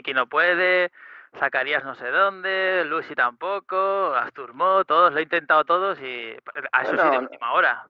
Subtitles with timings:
[0.00, 0.90] Miki no puede,
[1.38, 6.34] Zacarías no sé dónde, Lucy tampoco, Asturmo, todos, lo he intentado todos y
[6.72, 7.86] a eso sí de última hora.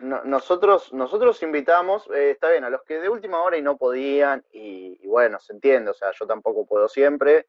[0.00, 4.44] nosotros, nosotros invitamos, eh, está bien, a los que de última hora y no podían,
[4.52, 7.46] y, bueno, se entiende, o sea, yo tampoco puedo siempre,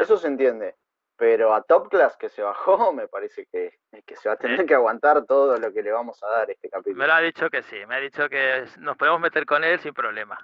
[0.00, 0.74] eso se entiende.
[1.16, 4.64] Pero a Top Class que se bajó, me parece que, que se va a tener
[4.64, 6.96] que aguantar todo lo que le vamos a dar este capítulo.
[6.96, 9.78] Me lo ha dicho que sí, me ha dicho que nos podemos meter con él
[9.80, 10.38] sin problema.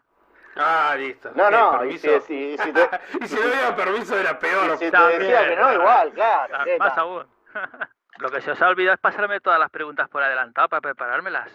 [0.56, 1.30] Ah, listo.
[1.34, 2.88] No, no, y si, si, si, te...
[3.20, 4.74] y si no había permiso era peor.
[4.74, 6.54] Y si te decía que no, igual, claro.
[6.78, 7.26] Más aún.
[8.18, 11.50] Lo que se os ha olvidado es pasarme todas las preguntas por adelantado para preparármelas.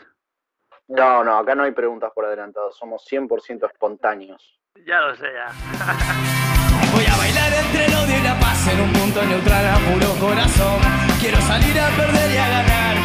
[0.87, 4.59] No, no, acá no hay preguntas por adelantado, somos 100% espontáneos.
[4.85, 5.47] Ya lo sé, ya.
[6.93, 10.07] Voy a bailar entre el odio y la paz en un punto neutral a puro
[10.19, 10.81] corazón.
[11.19, 13.00] Quiero salir a perder y a ganar.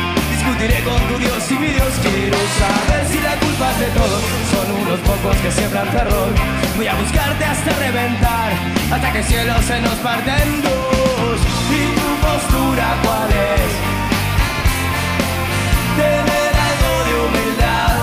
[0.56, 1.92] Discutiré con tu Dios y mi Dios.
[2.00, 4.22] Quiero saber si la culpa es de todos.
[4.50, 6.32] Son unos pocos que siembran terror.
[6.76, 8.52] Voy a buscarte hasta reventar.
[8.90, 10.30] Hasta que el cielo se nos parte
[10.64, 11.38] dos.
[11.68, 13.70] ¿Y tu postura cuál es?
[16.00, 17.96] Tener algo de humildad.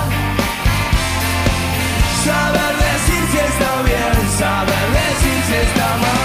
[2.23, 4.29] Saber decir si está bien.
[4.37, 6.22] Saber decir si está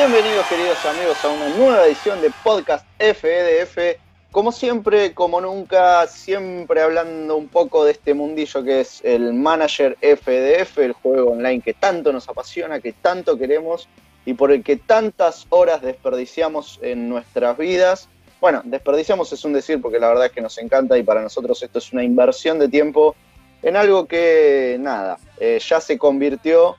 [0.00, 3.98] Bienvenidos queridos amigos a una nueva edición de Podcast FEDF.
[4.30, 9.98] Como siempre, como nunca, siempre hablando un poco de este mundillo que es el Manager
[10.00, 13.90] FDF, el juego online que tanto nos apasiona, que tanto queremos
[14.24, 18.08] y por el que tantas horas desperdiciamos en nuestras vidas.
[18.40, 21.62] Bueno, desperdiciamos es un decir porque la verdad es que nos encanta y para nosotros
[21.62, 23.14] esto es una inversión de tiempo
[23.62, 26.76] en algo que, nada, eh, ya se convirtió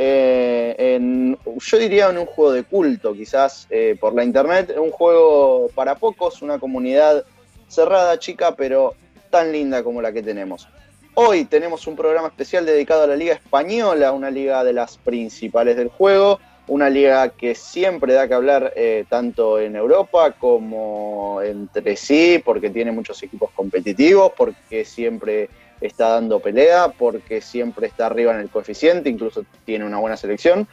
[0.00, 5.68] eh, yo diría en un juego de culto, quizás eh, por la internet, un juego
[5.74, 7.24] para pocos, una comunidad
[7.66, 8.94] cerrada, chica, pero
[9.28, 10.68] tan linda como la que tenemos.
[11.14, 15.76] Hoy tenemos un programa especial dedicado a la Liga Española, una liga de las principales
[15.76, 16.38] del juego,
[16.68, 22.70] una liga que siempre da que hablar eh, tanto en Europa como entre sí, porque
[22.70, 25.48] tiene muchos equipos competitivos, porque siempre
[25.80, 30.66] está dando pelea, porque siempre está arriba en el coeficiente, incluso tiene una buena selección.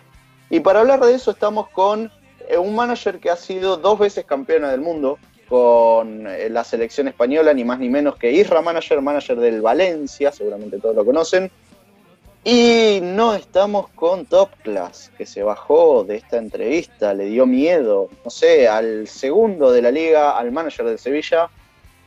[0.50, 2.12] Y para hablar de eso estamos con
[2.48, 5.18] eh, un manager que ha sido dos veces campeona del mundo
[5.48, 10.32] con eh, la selección española, ni más ni menos que Isra Manager, manager del Valencia,
[10.32, 11.52] seguramente todos lo conocen.
[12.44, 18.10] Y no estamos con Top Class, que se bajó de esta entrevista, le dio miedo,
[18.24, 21.50] no sé, al segundo de la liga, al manager del Sevilla.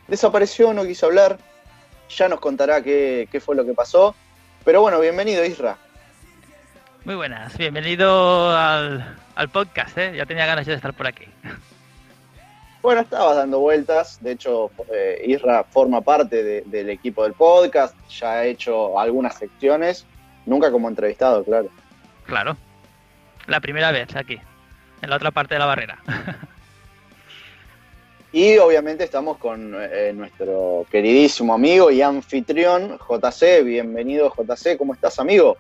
[0.07, 1.39] Desapareció, no quiso hablar,
[2.09, 4.15] ya nos contará qué, fue lo que pasó.
[4.65, 5.77] Pero bueno, bienvenido Isra.
[7.05, 9.17] Muy buenas, bienvenido al,
[9.53, 10.15] podcast, ¿eh?
[10.17, 11.25] ya tenía ganas de estar por aquí.
[12.83, 18.33] Bueno, estabas dando vueltas, de hecho eh, Isra forma parte del equipo del podcast, ya
[18.33, 20.07] ha hecho algunas secciones
[20.49, 21.69] Nunca como entrevistado, claro.
[22.25, 22.57] Claro.
[23.47, 24.41] La primera vez aquí,
[25.03, 25.99] en la otra parte de la barrera.
[28.33, 33.65] y obviamente estamos con eh, nuestro queridísimo amigo y anfitrión JC.
[33.65, 35.57] Bienvenido JC, ¿cómo estás amigo?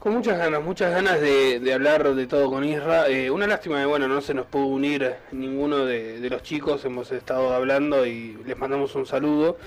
[0.00, 3.08] Con muchas ganas, muchas ganas de, hablar de todo con Isra.
[3.08, 7.12] Eh, una lástima que bueno, no se nos pudo unir ninguno de, los chicos, hemos
[7.12, 9.58] estado hablando y les mandamos un saludo.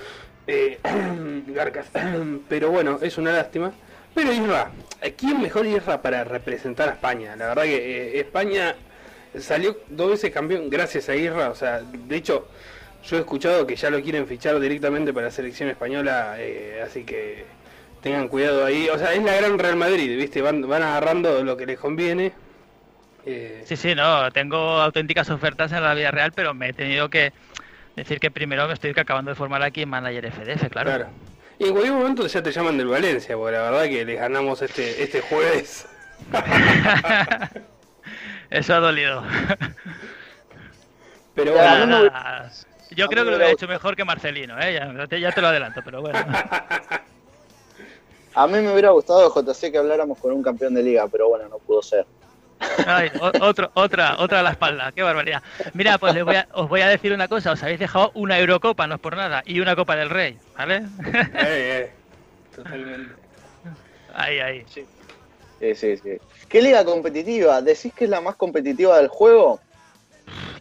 [0.46, 0.78] Eh,
[1.46, 1.86] Garcas.
[2.50, 3.72] Pero bueno, es una lástima.
[4.14, 4.72] Pero Isra,
[5.16, 7.34] ¿quién mejor Isra para representar a España?
[7.36, 8.76] La verdad que eh, España
[9.40, 11.50] salió dos veces campeón gracias a Isra.
[11.50, 12.48] O sea, de hecho,
[13.04, 17.04] yo he escuchado que ya lo quieren fichar directamente para la selección española, eh, así
[17.04, 17.44] que
[18.02, 18.88] tengan cuidado ahí.
[18.88, 20.42] O sea, es la gran Real Madrid, ¿viste?
[20.42, 22.32] Van, van agarrando lo que les conviene.
[23.24, 23.62] Eh.
[23.64, 27.32] Sí, sí, no, tengo auténticas ofertas en la vida real, pero me he tenido que
[27.96, 30.90] decir que primero me estoy acabando de formar aquí en Manager FDF, claro.
[30.90, 31.06] claro.
[31.58, 34.62] Y en cualquier momento ya te llaman del Valencia, porque la verdad que les ganamos
[34.62, 35.86] este, este jueves.
[38.50, 39.22] Eso ha dolido.
[41.34, 42.10] Pero bueno,
[42.90, 44.80] yo creo que lo he hecho mejor que Marcelino, ¿eh?
[45.20, 46.18] ya, te lo adelanto, pero bueno.
[48.34, 51.48] A mí me hubiera gustado, JC, que habláramos con un campeón de liga, pero bueno,
[51.48, 52.06] no pudo ser.
[52.86, 55.42] Ay, otro, otra, otra a la espalda, qué barbaridad.
[55.72, 58.96] Mira, pues voy os voy a decir una cosa, os habéis dejado una Eurocopa, no
[58.96, 60.82] es por nada, y una Copa del Rey, ¿vale?
[62.54, 63.14] totalmente.
[64.14, 64.64] Ahí, ahí.
[64.68, 64.86] Sí.
[65.60, 66.18] Sí, sí,
[66.48, 67.62] ¿Qué liga competitiva?
[67.62, 69.60] ¿Decís que es la más competitiva del juego?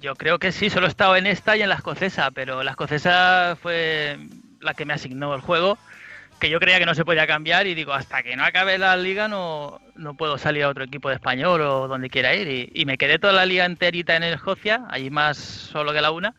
[0.02, 2.72] Yo creo que sí, solo he estado en esta y en la escocesa, pero la
[2.72, 4.18] escocesa fue
[4.60, 5.78] la que me asignó el juego
[6.40, 8.96] que yo creía que no se podía cambiar y digo, hasta que no acabe la
[8.98, 12.72] liga no, no puedo salir a otro equipo de español o donde quiera ir.
[12.74, 16.36] Y, me quedé toda la liga enterita en Escocia, allí más solo que la una.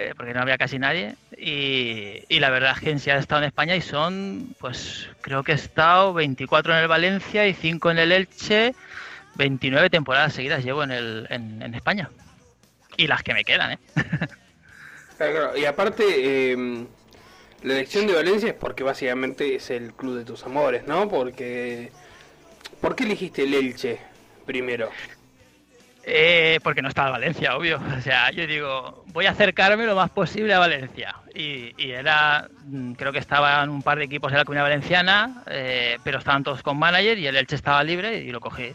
[0.00, 1.16] Eh, porque no había casi nadie.
[1.36, 5.50] Y, la verdad es que sí ha estado en España y son, pues creo que
[5.50, 8.76] he estado 24 en el Valencia y 5 en el Elche.
[9.34, 12.10] 29 temporadas seguidas llevo en, el, en, en España.
[12.96, 13.78] Y las que me quedan, ¿eh?
[15.56, 16.04] Y aparte,
[16.52, 16.86] eh,
[17.64, 21.08] la elección de Valencia es porque básicamente es el club de tus amores, ¿no?
[21.08, 21.90] Porque...
[22.80, 23.98] ¿Por qué elegiste el Elche
[24.46, 24.90] primero?
[26.10, 27.78] Eh, porque no estaba Valencia, obvio.
[27.98, 31.14] O sea, yo digo, voy a acercarme lo más posible a Valencia.
[31.34, 35.42] Y, y era, mm, creo que estaban un par de equipos de la comunidad valenciana,
[35.50, 38.74] eh, pero estaban todos con manager y el Elche estaba libre y lo cogí.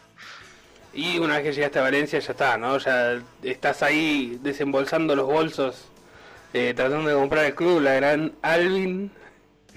[0.93, 2.77] Y una vez que llegaste a Valencia ya está, ¿no?
[2.77, 5.87] Ya estás ahí desembolsando los bolsos,
[6.53, 9.11] eh, tratando de comprar el club, la gran Alvin.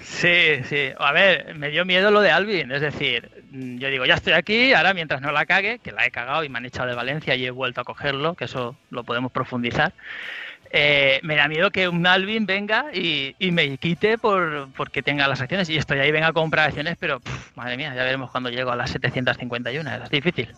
[0.03, 0.91] Sí, sí.
[0.99, 2.71] A ver, me dio miedo lo de Alvin.
[2.71, 6.11] Es decir, yo digo, ya estoy aquí, ahora mientras no la cague, que la he
[6.11, 9.05] cagado y me han echado de Valencia y he vuelto a cogerlo, que eso lo
[9.05, 9.93] podemos profundizar.
[10.71, 15.41] Eh, me da miedo que un Alvin venga y, me quite por porque tenga las
[15.41, 15.69] acciones.
[15.71, 17.21] Y estoy ahí, venga a comprar acciones, pero
[17.55, 20.05] madre mía, ya veremos cuando llego a las 751.
[20.05, 20.49] Es difícil.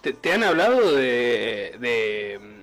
[0.00, 2.57] ¿Te, han hablado de, mm,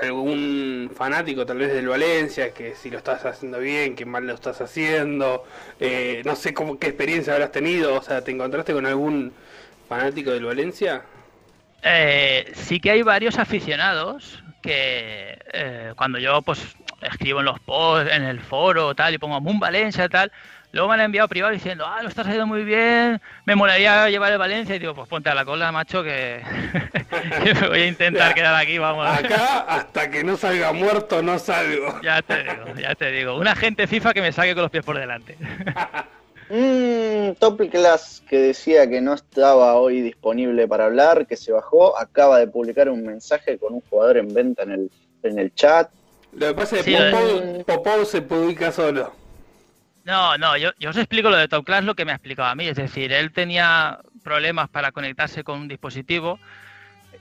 [0.00, 4.34] algún fanático tal vez del Valencia, que si lo estás haciendo bien, que mal lo
[4.34, 5.44] estás haciendo?
[5.80, 9.32] Eh, no sé cómo, qué experiencia habrás tenido, o sea, ¿te encontraste con algún
[9.88, 11.02] fanático del Valencia?
[11.82, 18.12] Eh, sí que hay varios aficionados que eh, cuando yo pues escribo en los posts,
[18.12, 20.32] en el foro tal, y pongo Moon Valencia tal,
[20.72, 24.32] luego me han enviado privado diciendo, ah, lo estás haciendo muy bien, me molaría llevar
[24.32, 26.42] el Valencia, y digo, pues ponte a la cola, macho, que,
[27.44, 29.06] que me voy a intentar quedar aquí, vamos.
[29.06, 32.00] Acá, hasta que no salga muerto, no salgo.
[32.02, 33.36] Ya te digo, ya te digo.
[33.36, 35.36] Un agente FIFA que me saque con los pies por delante.
[36.50, 41.98] Mm, Topic Class que decía que no estaba hoy disponible para hablar, que se bajó,
[41.98, 44.90] acaba de publicar un mensaje con un jugador en venta en el,
[45.24, 45.90] en el chat.
[46.32, 49.12] Lo que pasa es Sí, que Popov, Popov se publica solo.
[50.08, 52.48] No, no, yo, yo os explico lo de Top Class, lo que me ha explicado
[52.48, 52.66] a mí.
[52.66, 56.40] Es decir, él tenía problemas para conectarse con un dispositivo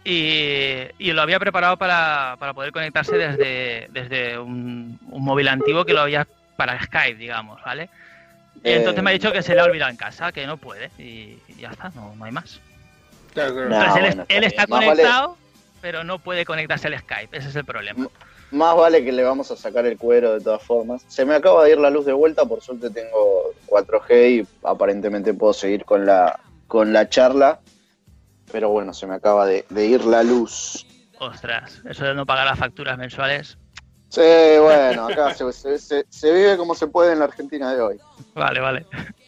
[0.05, 5.83] y, y lo había preparado para, para poder conectarse desde, desde un, un móvil antiguo
[5.83, 6.25] que lo había
[6.55, 7.89] para Skype, digamos, ¿vale?
[8.63, 10.89] Y entonces me ha dicho que se le ha olvidado en casa, que no puede.
[10.97, 12.61] Y, y ya está, no, no hay más.
[13.67, 13.75] No.
[13.83, 15.37] Entonces él, bueno, él está vale- conectado,
[15.81, 17.37] pero no puede conectarse al Skype.
[17.37, 18.07] Ese es el problema.
[18.51, 21.03] Más vale que le vamos a sacar el cuero de todas formas.
[21.07, 25.33] Se me acaba de ir la luz de vuelta, por suerte tengo 4G y aparentemente
[25.33, 27.59] puedo seguir con la, con la charla.
[28.51, 30.85] Pero bueno, se me acaba de, de ir la luz.
[31.19, 33.57] Ostras, eso de no pagar las facturas mensuales.
[34.09, 34.21] Sí,
[34.61, 37.99] bueno, acá se, se- se- se vive como se puede en la Argentina de hoy.
[38.33, 38.85] Vale, vale.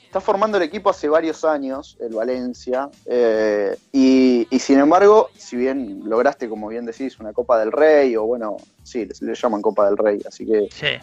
[0.10, 5.56] Está formando el equipo hace varios años, el Valencia, eh, y, y sin embargo, si
[5.56, 9.62] bien lograste, como bien decís, una Copa del Rey, o bueno, sí, le, le llaman
[9.62, 10.98] Copa del Rey, así que Sí.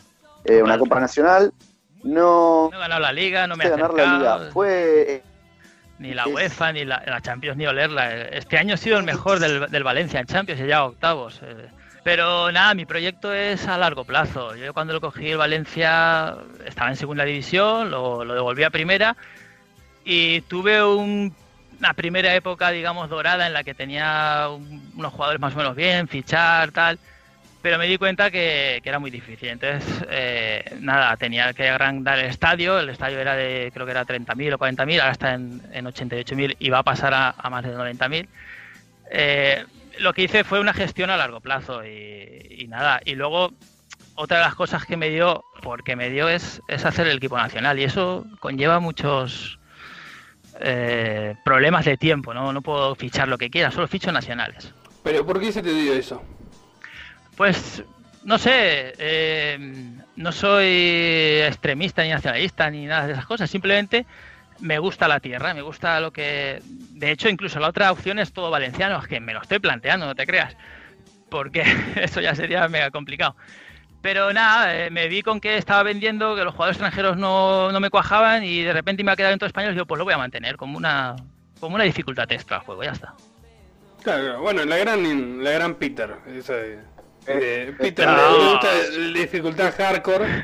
[0.45, 0.99] eh, una Copa.
[0.99, 1.53] Nacional,
[2.03, 4.51] no, No ganado la liga, no me he ganar la liga.
[4.53, 5.23] Fue eh,
[6.01, 8.13] ni la UEFA, ni la, la Champions, ni olerla.
[8.31, 11.41] Este año ha sido el mejor del, del Valencia en Champions, ya a octavos.
[12.07, 14.55] Pero nada, mi proyecto es a largo plazo.
[14.55, 19.17] Yo cuando lo cogí el Valencia estaba en segunda división, lo, devolví a primera
[20.05, 21.35] y tuve un-
[21.81, 25.75] una primera época, digamos, dorada en la que tenía un- unos jugadores más o menos
[25.75, 27.01] bien, fichar, tal.
[27.61, 29.49] Pero me di cuenta que, era muy difícil.
[29.49, 32.79] Entonces, eh, nada, tenía que agrandar el estadio.
[32.79, 36.55] El estadio era de, creo que era 30.000 o 40.000, ahora está en, en 88.000
[36.61, 38.29] y va a pasar a, a más de 90.000.
[39.11, 39.65] Eh,
[39.99, 43.01] lo que hice fue una gestión a largo plazo y, y nada.
[43.05, 43.53] Y luego,
[44.15, 47.37] otra de las cosas que me dio, porque me dio, es, es hacer el equipo
[47.37, 47.79] nacional.
[47.79, 49.59] Y eso conlleva muchos
[50.61, 52.33] eh, problemas de tiempo.
[52.33, 52.53] ¿no?
[52.53, 54.73] no puedo fichar lo que quiera, solo ficho nacionales.
[55.03, 56.23] Pero ¿por qué se te dio eso?
[57.37, 57.83] Pues
[58.25, 59.59] no sé, eh,
[60.17, 64.07] no soy extremista ni nacionalista ni nada de esas cosas, simplemente
[64.61, 66.61] me gusta la tierra, me gusta lo que...
[66.65, 70.07] De hecho, incluso la otra opción es todo valenciano, es que me lo estoy planteando,
[70.07, 70.57] no te creas,
[71.29, 71.63] porque
[71.97, 73.37] eso ya sería mega complicado.
[74.03, 77.81] Pero nada, eh, me vi con que estaba vendiendo, que los jugadores extranjeros no, no
[77.81, 80.15] me cuajaban y de repente me ha quedado dentro español y yo pues lo voy
[80.15, 81.17] a mantener como una,
[81.61, 83.15] como una dificultad extra al juego, ya está.
[84.03, 84.41] Claro, claro.
[84.43, 86.15] bueno, la gran, la gran Peter.
[86.29, 86.83] Esa de- de-
[87.27, 88.15] Eh, Peter no.
[88.17, 90.43] le gusta la dificultad hardcore.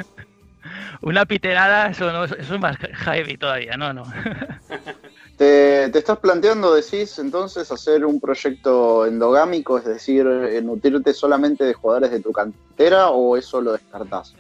[1.03, 4.05] Una piterada, eso, no, eso es más heavy todavía, no, no.
[5.37, 11.65] ¿Te, te estás planteando, decís, entonces, hacer un proyecto endogámico, es decir, eh, nutrirte solamente
[11.65, 14.35] de jugadores de tu cantera o eso lo descartás?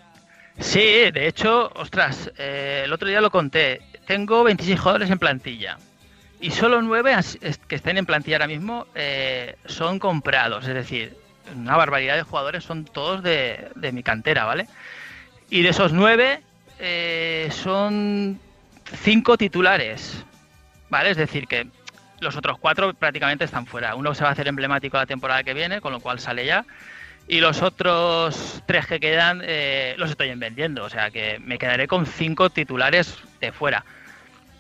[0.61, 3.81] Sí, de hecho, ostras, eh, el otro día lo conté.
[4.07, 5.78] Tengo 26 jugadores en plantilla
[6.40, 7.16] y solo 9
[7.66, 10.69] que estén en plantilla ahora mismo eh, son comprados.
[10.69, 11.16] Es decir,
[11.57, 14.69] una barbaridad de jugadores, son todos de, de mi cantera, ¿vale?
[15.50, 16.42] Y de esos nueve,
[16.84, 18.40] eh, son
[19.04, 20.24] cinco titulares,
[20.90, 21.10] ¿vale?
[21.10, 21.68] Es decir, que
[22.18, 23.94] los otros cuatro prácticamente están fuera.
[23.94, 26.64] Uno se va a hacer emblemático la temporada que viene, con lo cual sale ya.
[27.28, 30.82] Y los otros tres que quedan eh, los estoy vendiendo.
[30.82, 33.84] O sea que me quedaré con cinco titulares de fuera.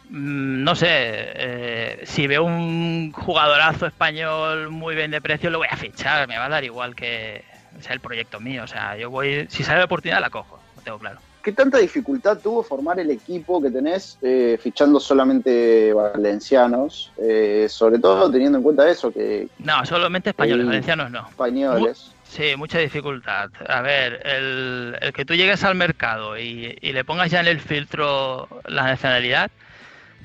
[0.08, 5.68] Mm, no sé, eh, si veo un jugadorazo español muy bien de precio, lo voy
[5.68, 6.28] a fichar.
[6.28, 7.44] Me va a dar igual que
[7.80, 8.62] sea el proyecto mío.
[8.62, 10.62] O sea, yo voy, si sale la oportunidad, la cojo.
[10.76, 11.18] Lo tengo claro.
[11.42, 17.12] ¿Qué tanta dificultad tuvo formar el equipo que tenés eh, fichando solamente valencianos?
[17.18, 19.48] Eh, sobre todo teniendo en cuenta eso, que...
[19.58, 21.26] No, solamente españoles, valencianos no.
[21.28, 22.12] Españoles.
[22.22, 23.50] sí, mucha dificultad.
[23.68, 28.48] A ver, el, que tú llegues al mercado y, le pongas ya en el filtro
[28.66, 29.50] la nacionalidad,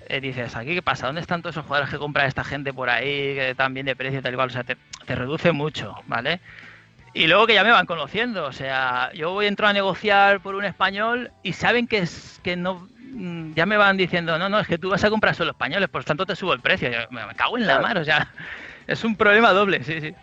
[0.10, 1.08] eh, dices, ¿aquí qué pasa?
[1.08, 4.20] ¿Dónde están todos esos jugadores que compra esta gente por ahí, que bien de precio
[4.20, 4.50] y tal igual?
[4.50, 6.40] O sea, te, te reduce mucho, ¿vale?
[7.18, 10.54] Y luego que ya me van conociendo, o sea, yo voy entro a negociar por
[10.54, 14.60] un español y saben que es que no mm, ya me van diciendo, no, no,
[14.60, 16.92] es que tú vas a comprar solo españoles, por tanto te subo el precio.
[17.10, 18.32] me, cago en la mar, o sea,
[18.86, 20.14] es un problema doble, sí, sí.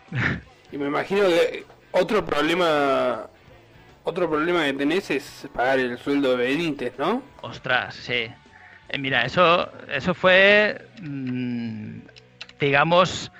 [0.70, 3.26] Y me imagino que otro problema
[4.04, 7.24] otro problema que tenés es pagar el sueldo de Benítez, ¿no?
[7.40, 8.30] Ostras, sí.
[8.88, 11.98] Eh, mira, eso eso fue mm,
[12.60, 13.32] digamos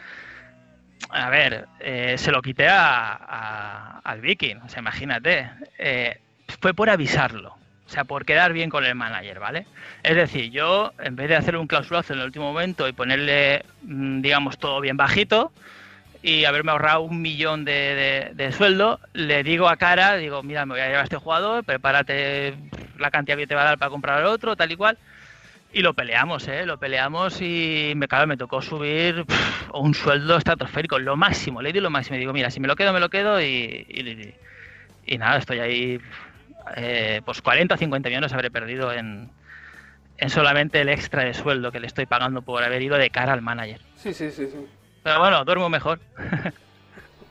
[1.14, 5.48] a ver, eh, se lo quité a, al Viking, o sea, imagínate.
[5.78, 6.18] Eh,
[6.60, 7.50] fue por avisarlo,
[7.86, 9.66] o sea, por quedar bien con el manager, ¿vale?
[10.02, 13.64] Es decir, yo, en vez de hacer un clausulazo en el último momento y ponerle,
[13.82, 15.52] mm, digamos, todo bien bajito
[16.20, 20.74] y haberme ahorrado un millón de, de, sueldo, le digo a cara, digo, mira, me
[20.74, 22.54] voy a llevar a este jugador, prepárate
[22.98, 24.98] la cantidad que te va a dar para comprar al otro, tal y cual.
[25.74, 26.64] Y lo peleamos, ¿eh?
[26.64, 29.26] Lo peleamos y me, claro, me tocó subir
[29.74, 32.14] un sueldo estratosférico, lo máximo, le di lo máximo.
[32.14, 34.36] Y digo, mira, si me lo quedo, me lo quedo y,
[35.04, 36.00] y, nada, estoy ahí,
[36.76, 39.30] eh, pues 40 o 50 millones habré perdido en,
[40.18, 43.32] en solamente el extra de sueldo que le estoy pagando por haber ido de cara
[43.32, 43.80] al manager.
[43.96, 44.66] Sí, sí, sí, sí.
[45.02, 45.98] Pero bueno, duermo mejor.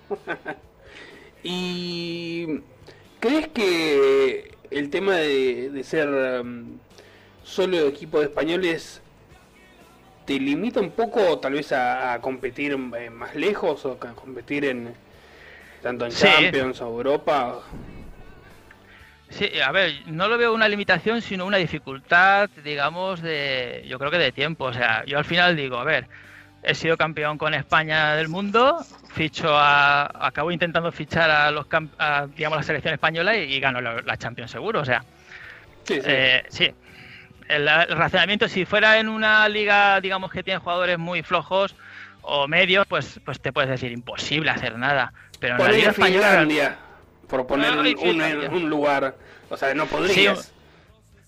[1.44, 2.60] ¿Y
[3.22, 6.10] crees que el tema de, de ser...
[6.10, 6.83] Um,
[7.44, 9.02] solo equipo de españoles
[10.26, 14.94] te limita un poco tal vez a, competir eh, más lejos o a competir en
[15.82, 17.60] tanto en Champions o Europa?
[19.30, 24.12] Sí, a ver, no lo veo una limitación, sino una dificultad, digamos, de, yo creo
[24.12, 24.66] que de tiempo.
[24.66, 26.08] O sea, yo al final digo, a ver,
[26.62, 28.78] he sido campeón con España del mundo,
[29.10, 31.66] ficho a, acabo intentando fichar a los,
[32.36, 34.82] digamos, la selección española y, gano la, Champions seguro.
[34.82, 35.04] O sea,
[35.84, 36.02] sí, sí.
[36.06, 36.74] Eh, sí
[37.56, 41.76] el, razonamiento, si fuera en una liga, digamos, que tiene jugadores muy flojos
[42.22, 45.14] o medios, pues, pues te puedes decir imposible hacer nada.
[45.40, 46.78] Pero en la liga española...
[47.28, 49.16] por poner un, lugar,
[49.50, 50.54] o sea, no podrías.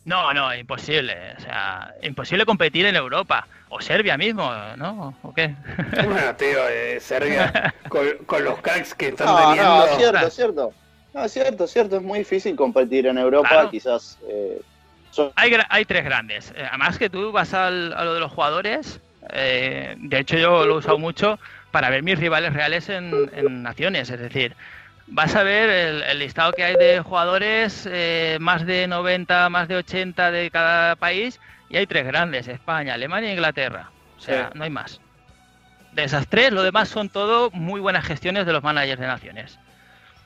[0.06, 1.34] no, no, imposible.
[1.38, 3.48] O sea, imposible competir en Europa.
[3.70, 5.18] O Serbia mismo, ¿no?
[5.24, 5.54] ¿O qué?
[6.06, 9.88] Bueno, tío, eh, Serbia, con, los cracks que están no, teniendo.
[9.88, 10.74] No, cierto, cierto.
[11.14, 11.96] No, cierto, cierto.
[11.98, 13.70] Es muy difícil competir en Europa.
[13.72, 14.62] Quizás eh,
[15.36, 16.52] hay, tres grandes.
[16.56, 19.00] Eh, además que tú vas al, a lo de los jugadores.
[19.32, 21.40] Eh, de hecho, yo lo he usado mucho
[21.72, 24.10] para ver mis rivales reales en, naciones.
[24.10, 24.56] Es decir,
[25.08, 25.70] vas a ver
[26.10, 30.96] el, listado que hay de jugadores, eh, más de 90, más de 80 de cada
[30.96, 33.92] país, y hay tres grandes, España, Alemania e Inglaterra.
[34.18, 35.02] O sea, no hay más.
[35.92, 39.60] De esas tres, lo demás son todo muy buenas gestiones de los managers de naciones.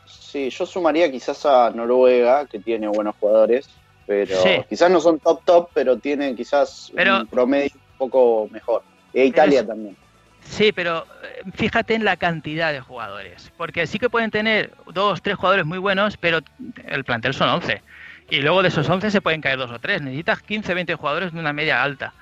[0.05, 3.69] Sí, yo sumaría quizás a Noruega, que tiene buenos jugadores
[4.09, 8.81] pero quizás no son top top, pero tienen quizás un promedio un poco mejor.
[9.13, 9.95] E Italia también.
[10.41, 15.21] Sí, pero eh, fíjate en la cantidad de jugadores, porque sí que pueden tener dos,
[15.21, 16.39] tres jugadores muy buenos, pero
[16.87, 17.83] el plantel son 11.
[18.31, 20.01] Y luego de esos 11 se pueden caer dos o tres.
[20.01, 22.15] Necesitas 15, 20 jugadores de una media alta.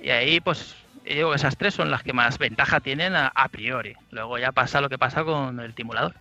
[0.00, 3.48] Y ahí, pues, digo que esas tres son las que más ventaja tienen a, a
[3.48, 3.96] priori.
[4.12, 6.14] Luego ya pasa lo que pasa con el timulador.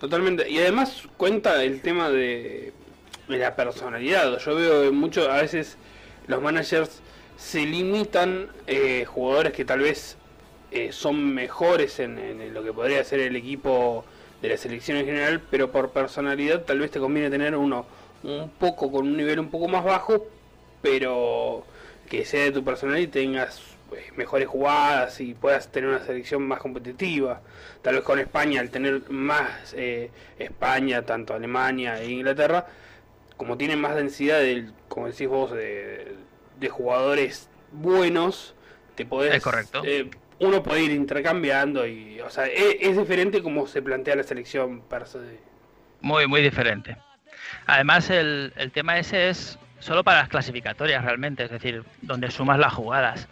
[0.00, 0.50] Totalmente.
[0.50, 2.72] Y además cuenta el tema de
[3.38, 4.38] la personalidad.
[4.38, 5.76] Yo veo mucho, a veces
[6.26, 7.02] los managers
[7.40, 10.16] se limitan eh, jugadores que tal vez
[10.70, 14.04] eh, son mejores en, lo que podría ser el equipo
[14.42, 17.86] de la selección en general, pero por personalidad tal vez te conviene tener uno
[18.22, 20.26] un poco con un nivel un poco más bajo,
[20.82, 21.64] pero
[22.08, 23.60] que sea de tu personalidad y tengas
[23.96, 27.40] eh, mejores jugadas y puedas tener una selección más competitiva.
[27.80, 29.74] Tal vez con España, al tener más
[30.38, 32.66] España, tanto Alemania e Inglaterra,
[33.40, 36.14] como tienen más densidad, de, como decís vos, de,
[36.68, 38.54] jugadores buenos,
[38.96, 39.80] te podés correcto.
[39.82, 44.24] Eh, uno puede ir intercambiando y, o sea, e, es, diferente como se plantea la
[44.24, 45.06] selección per.
[46.02, 46.98] Muy, muy diferente.
[47.64, 52.58] Además, el, el tema ese es solo para las clasificatorias realmente, es decir, donde sumas
[52.58, 53.26] las jugadas.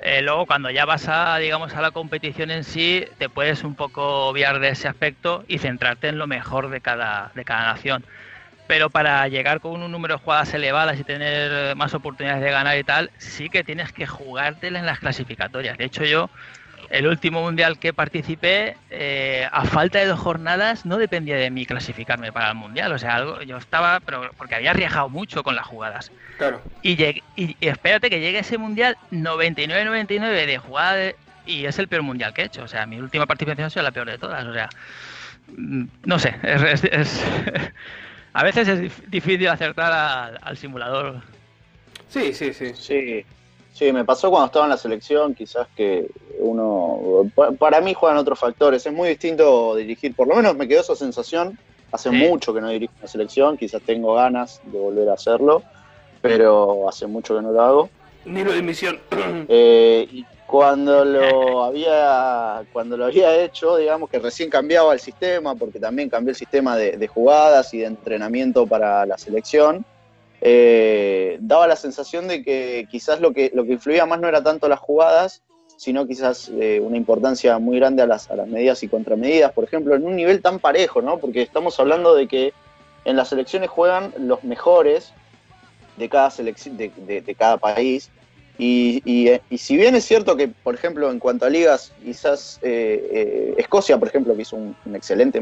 [0.00, 3.74] Eh, luego, cuando ya vas a, digamos, a la competición en sí, te puedes un
[3.74, 8.06] poco obviar de ese aspecto y centrarte en lo mejor de cada, de cada nación.
[8.66, 12.78] Pero para llegar con un número de jugadas elevadas y tener más oportunidades de ganar
[12.78, 15.76] y tal, sí que tienes que jugártela en las clasificatorias.
[15.76, 16.30] De hecho, yo
[16.90, 21.66] el último mundial que participé, eh, a falta de dos jornadas, no dependía de mí
[21.66, 22.92] clasificarme para el mundial.
[22.92, 26.12] O sea, algo, yo estaba, pero porque había arriesgado mucho con las jugadas.
[26.38, 26.62] Claro.
[26.82, 27.02] Y,
[27.36, 31.12] y, espérate que llegue ese mundial 99-99 de jugada
[31.46, 32.62] y es el peor mundial que he hecho.
[32.62, 34.44] O sea, mi última participación ha sido la peor de todas.
[34.44, 34.68] O sea,
[35.56, 36.82] mm, no sé, es,
[38.34, 41.22] a veces es difícil acertar al, al simulador.
[42.08, 42.72] Sí, sí, sí.
[42.74, 43.24] Sí.
[43.72, 46.06] Sí, me pasó cuando estaba en la selección, quizás que
[46.38, 50.82] uno, para mí juegan otros factores, es muy distinto dirigir, por lo menos me quedó
[50.82, 51.58] esa sensación,
[51.90, 55.64] hace mucho que no dirijo una selección, quizás tengo ganas de volver a hacerlo,
[56.22, 57.90] pero hace mucho que no lo hago.
[58.24, 59.00] Ni lo de misión.
[59.48, 60.24] Eh, y
[60.54, 66.08] cuando lo había cuando lo había hecho, digamos que recién cambiaba el sistema, porque también
[66.08, 69.84] cambió el sistema de jugadas y de entrenamiento para la selección,
[70.46, 74.42] eh, daba la sensación de que quizás lo que, lo que influía más no era
[74.42, 75.42] tanto las jugadas,
[75.78, 79.64] sino quizás eh, una importancia muy grande a las, a las medidas y contramedidas, por
[79.64, 81.16] ejemplo, en un nivel tan parejo, ¿no?
[81.16, 82.52] Porque estamos hablando de que
[83.06, 85.14] en las selecciones juegan los mejores
[85.96, 88.10] de cada, de, de, cada país.
[88.56, 93.54] Y, y, si bien es cierto que, por ejemplo, en cuanto a ligas, quizás eh,
[93.58, 95.40] Escocia, por ejemplo, que hizo un, un excelente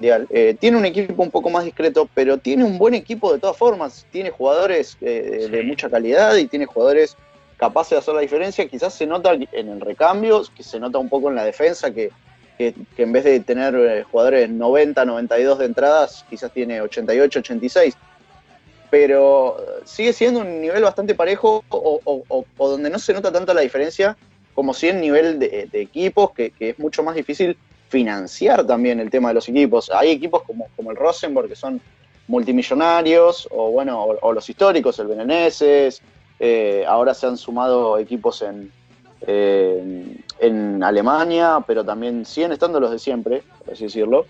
[0.00, 3.56] eh, tiene un equipo un poco más discreto, pero tiene un buen equipo de todas
[3.56, 4.06] formas.
[4.12, 7.16] Tiene jugadores eh, de mucha calidad y tiene jugadores
[7.56, 8.68] capaces de hacer la diferencia.
[8.68, 12.10] Quizás se nota en el recambio, que se nota un poco en la defensa, que,
[12.58, 17.96] en vez de tener eh, jugadores 90, 92 de entradas, quizás tiene 88, 86.
[18.90, 24.16] Pero sigue siendo un nivel bastante parejo o, donde no se nota tanto la diferencia
[24.54, 27.56] como si en nivel de, equipos, que, es mucho más difícil
[27.88, 29.90] financiar también el tema de los equipos.
[29.90, 31.80] Hay equipos como, como el Rosenborg que son
[32.26, 36.02] multimillonarios, o bueno, o, los históricos, el Beneneses,
[36.40, 38.72] eh, ahora se han sumado equipos en,
[40.40, 44.26] en Alemania, pero también siguen estando los de siempre, por así decirlo.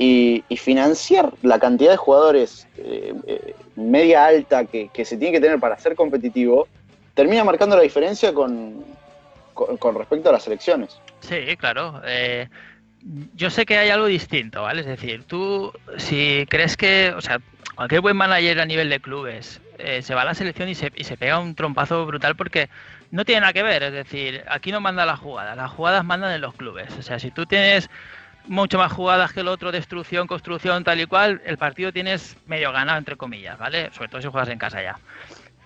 [0.00, 5.58] Y, financiar la cantidad de jugadores eh, eh, media alta que, se tiene que tener
[5.58, 6.68] para ser competitivo,
[7.14, 8.84] termina marcando la diferencia con,
[9.54, 11.00] con, respecto a las elecciones.
[11.20, 12.00] Sí, claro
[13.34, 14.80] yo sé que hay algo distinto, ¿vale?
[14.80, 17.40] Es decir, tú, si crees que, o sea,
[17.74, 20.92] cualquier buen manager a nivel de clubes eh, se va a la selección y se,
[20.94, 22.68] y se pega un trompazo brutal porque
[23.10, 26.32] no tiene nada que ver, es decir, aquí no manda la jugada, las jugadas mandan
[26.32, 26.92] en los clubes.
[26.98, 27.88] O sea, si tú tienes
[28.48, 32.72] mucho más jugadas que el otro, destrucción, construcción, tal y cual, el partido tienes medio
[32.72, 33.90] ganado, entre comillas, ¿vale?
[33.92, 34.98] Sobre todo si juegas en casa ya.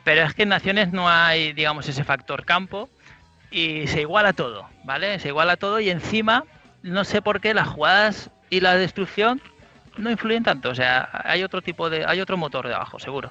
[0.05, 2.89] Pero es que en Naciones no hay, digamos, ese factor campo
[3.51, 5.19] y se iguala todo, ¿vale?
[5.21, 6.45] Se iguala todo y encima
[6.83, 9.41] no sé por qué las jugadas y la destrucción
[9.97, 10.71] no influyen tanto.
[10.71, 13.31] O sea, hay otro tipo de, hay otro motor debajo, seguro.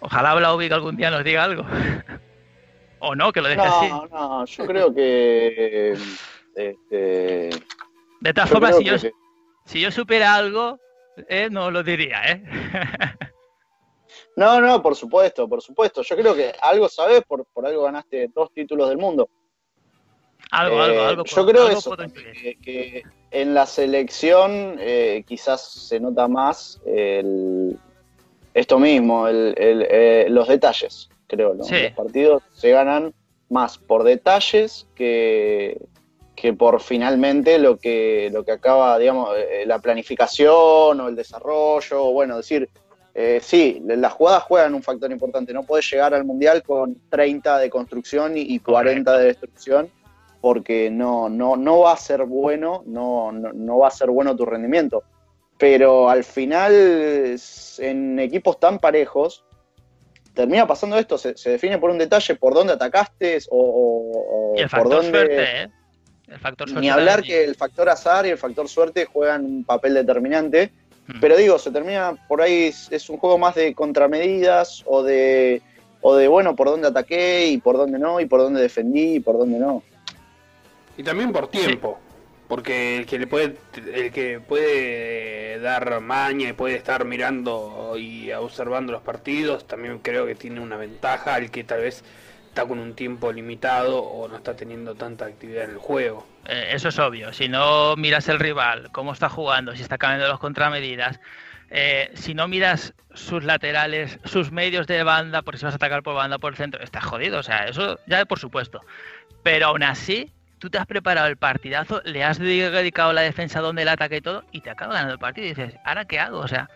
[0.00, 1.64] Ojalá Blauvik algún día nos diga algo.
[2.98, 3.88] o no, que lo deje así.
[3.88, 5.96] No, no, yo creo que.
[6.54, 7.50] Este,
[8.26, 8.94] de todas formas, si yo,
[9.64, 10.78] si yo supiera algo,
[11.28, 12.42] eh, no lo diría, ¿eh?
[14.36, 16.02] no, no, por supuesto, por supuesto.
[16.02, 19.28] Yo creo que algo sabes, por, por algo ganaste dos títulos del mundo.
[20.50, 21.22] Algo, algo, algo.
[21.22, 21.96] Eh, yo creo eso,
[22.62, 31.54] que, en la selección eh, quizás se nota más esto mismo, eh, los detalles, creo.
[31.54, 33.14] Los partidos se ganan
[33.50, 35.78] más por detalles que,
[36.36, 39.30] que por finalmente lo que, lo que acaba, digamos,
[39.64, 42.68] la planificación o el desarrollo, o bueno, decir,
[43.40, 45.54] sí, las jugadas juegan un factor importante.
[45.54, 49.90] No puedes llegar al Mundial con 30 de construcción y, y 40 de destrucción
[50.46, 54.46] porque no, no, no va a ser bueno, no, no, va a ser bueno tu
[54.46, 55.02] rendimiento.
[55.58, 57.36] Pero al final,
[57.78, 59.44] en equipos tan parejos,
[60.34, 65.10] termina pasando esto, se, define por un detalle por dónde atacaste o, el por dónde...
[65.10, 65.70] Suerte, ¿eh?
[66.28, 69.64] El factor suerte Ni hablar que el factor azar y el factor suerte juegan un
[69.64, 70.72] papel determinante.
[71.06, 71.20] Hmm.
[71.20, 75.62] Pero digo, se termina por ahí, es un juego más de contramedidas o de,
[76.00, 79.20] o de, bueno, por dónde ataqué y por dónde no, y por dónde defendí y
[79.20, 79.82] por dónde no.
[80.96, 81.98] Y también por tiempo.
[82.48, 83.56] Porque el que le puede,
[83.92, 90.26] el que puede dar maña y puede estar mirando y observando los partidos, también creo
[90.26, 91.38] que tiene una ventaja.
[91.38, 92.04] El que tal vez
[92.56, 96.26] está con un tiempo limitado o no está teniendo tanta actividad en el juego.
[96.46, 97.30] Eh, eso es obvio.
[97.34, 101.20] Si no miras el rival, cómo está jugando, si está cambiando las contramedidas,
[101.68, 106.02] eh, si no miras sus laterales, sus medios de banda, porque si vas a atacar
[106.02, 107.40] por banda por el centro, estás jodido.
[107.40, 108.80] O sea, eso ya por supuesto.
[109.42, 113.82] Pero aún así, tú te has preparado el partidazo, le has dedicado la defensa donde
[113.82, 115.46] el ataque y todo, y te acaba ganando el partido.
[115.46, 116.38] Y dices, ¿ahora qué hago?
[116.38, 116.70] O sea,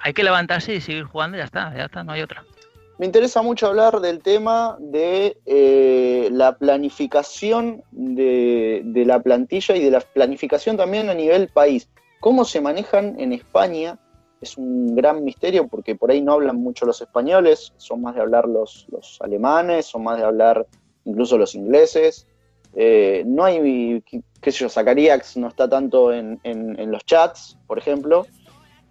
[0.00, 2.44] hay que levantarse y seguir jugando y ya está, ya está, no hay otra.
[3.02, 9.90] Me interesa mucho hablar del tema de eh, la planificación de, la plantilla y de
[9.90, 11.88] la planificación también a nivel país.
[12.20, 13.98] ¿Cómo se manejan en España?
[14.40, 18.20] Es un gran misterio porque por ahí no hablan mucho los españoles, son más de
[18.20, 20.64] hablar los, los alemanes, son más de hablar
[21.04, 22.28] incluso los ingleses.
[22.76, 24.00] Eh, no hay,
[24.40, 26.38] qué sé yo, Zacariax no está tanto en
[26.92, 28.26] los chats, por ejemplo.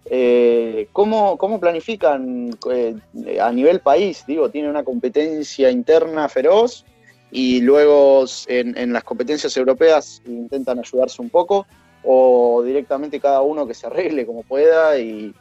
[0.04, 2.96] Eh, ¿cómo, ¿cómo, planifican eh,
[3.40, 4.24] a nivel país?
[4.26, 6.84] Digo, tiene una competencia interna feroz
[7.30, 11.66] y luego en, en, las competencias europeas intentan ayudarse un poco
[12.02, 15.32] o directamente cada uno que se arregle como pueda y...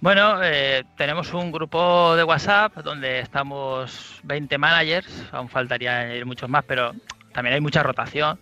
[0.00, 6.64] Bueno, eh, tenemos un grupo de WhatsApp donde estamos 20 managers, aún faltaría muchos más,
[6.64, 6.92] pero
[7.32, 8.38] también hay mucha rotación.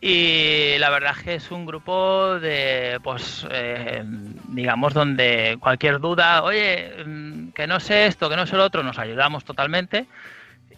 [0.00, 4.02] Y la verdad es que es un grupo de, pues, eh,
[4.48, 8.82] digamos, donde cualquier duda, oye, mm, que no sé esto, que no sé lo otro,
[8.82, 10.06] nos ayudamos totalmente.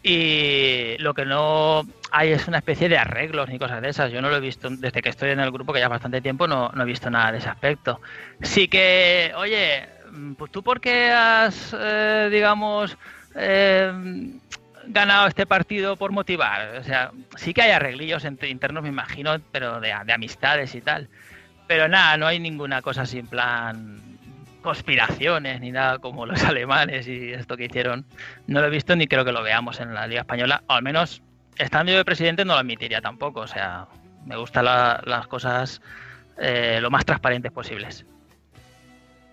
[0.03, 4.11] Y lo que no hay es una especie de arreglos ni cosas de esas.
[4.11, 6.47] Yo no lo he visto desde que estoy en el grupo, que ya bastante tiempo,
[6.47, 8.01] no, no he visto nada de ese aspecto.
[8.41, 12.97] Sí que, oye, mm, pues tú por qué has, eh, digamos,
[13.35, 13.93] eh,
[14.87, 16.77] ganado este partido por motivar.
[16.77, 20.81] O sea, sí que hay arreglillos entre internos, me imagino, pero de, de, amistades y
[20.81, 21.09] tal.
[21.67, 24.01] Pero nada, no hay ninguna cosa en plan
[24.63, 28.05] conspiraciones ni nada como los alemanes y esto que hicieron.
[28.47, 30.63] No lo he visto ni creo que lo veamos en la Liga Española.
[30.69, 31.23] O al menos,
[31.59, 33.41] estando yo de presidente, no lo admitiría tampoco.
[33.41, 33.87] O sea,
[34.27, 35.81] me gustan la, las cosas
[36.39, 38.05] eh, lo más transparentes posibles.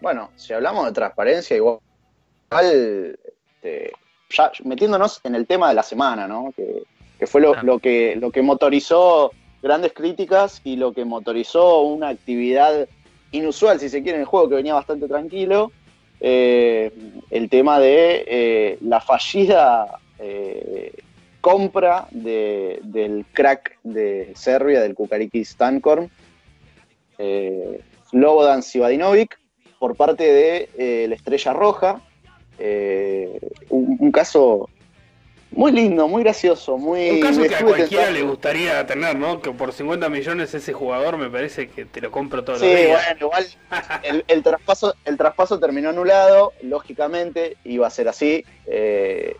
[0.02, 1.80] Bueno, si hablamos de transparencia, igual.
[2.52, 3.92] Este,
[4.30, 6.54] ya metiéndonos en el tema de la semana, ¿no?
[6.56, 6.84] Que,
[7.18, 12.88] que fue lo, que, lo que motorizó grandes críticas y lo que motorizó una actividad
[13.32, 15.72] inusual, si se quiere, en el juego que venía bastante tranquilo.
[16.20, 16.92] Eh,
[17.30, 20.94] el tema de eh, la fallida eh,
[21.42, 26.10] compra de, del crack de Serbia, del Kukariki Stankorn,
[28.10, 29.40] Slobodan Sivadinovic,
[29.80, 32.02] por parte de la Estrella Roja,
[32.60, 33.39] eh,
[33.70, 34.70] un, un, caso
[35.52, 37.10] muy lindo, muy gracioso, muy...
[37.10, 39.41] Un caso que a cualquiera le gustaría tener, ¿no?
[39.41, 42.76] Que por 50 millones ese jugador me parece que te lo compro todo sí, los
[42.76, 43.04] días.
[43.06, 43.46] bueno, igual
[44.04, 48.43] el, el, traspaso, el traspaso terminó anulado, lógicamente iba a ser así.
[48.65, 49.36] Eh,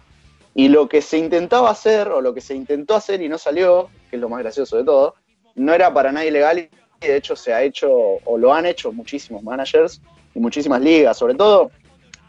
[0.56, 3.90] y lo que se intentaba hacer, o lo que se intentó hacer y no salió,
[4.10, 5.14] que es lo más gracioso de todo,
[5.54, 6.70] no era para nada ilegal y
[7.06, 10.02] de hecho se ha hecho, o lo han hecho muchísimos managers
[10.34, 11.70] y muchísimas ligas, sobre todo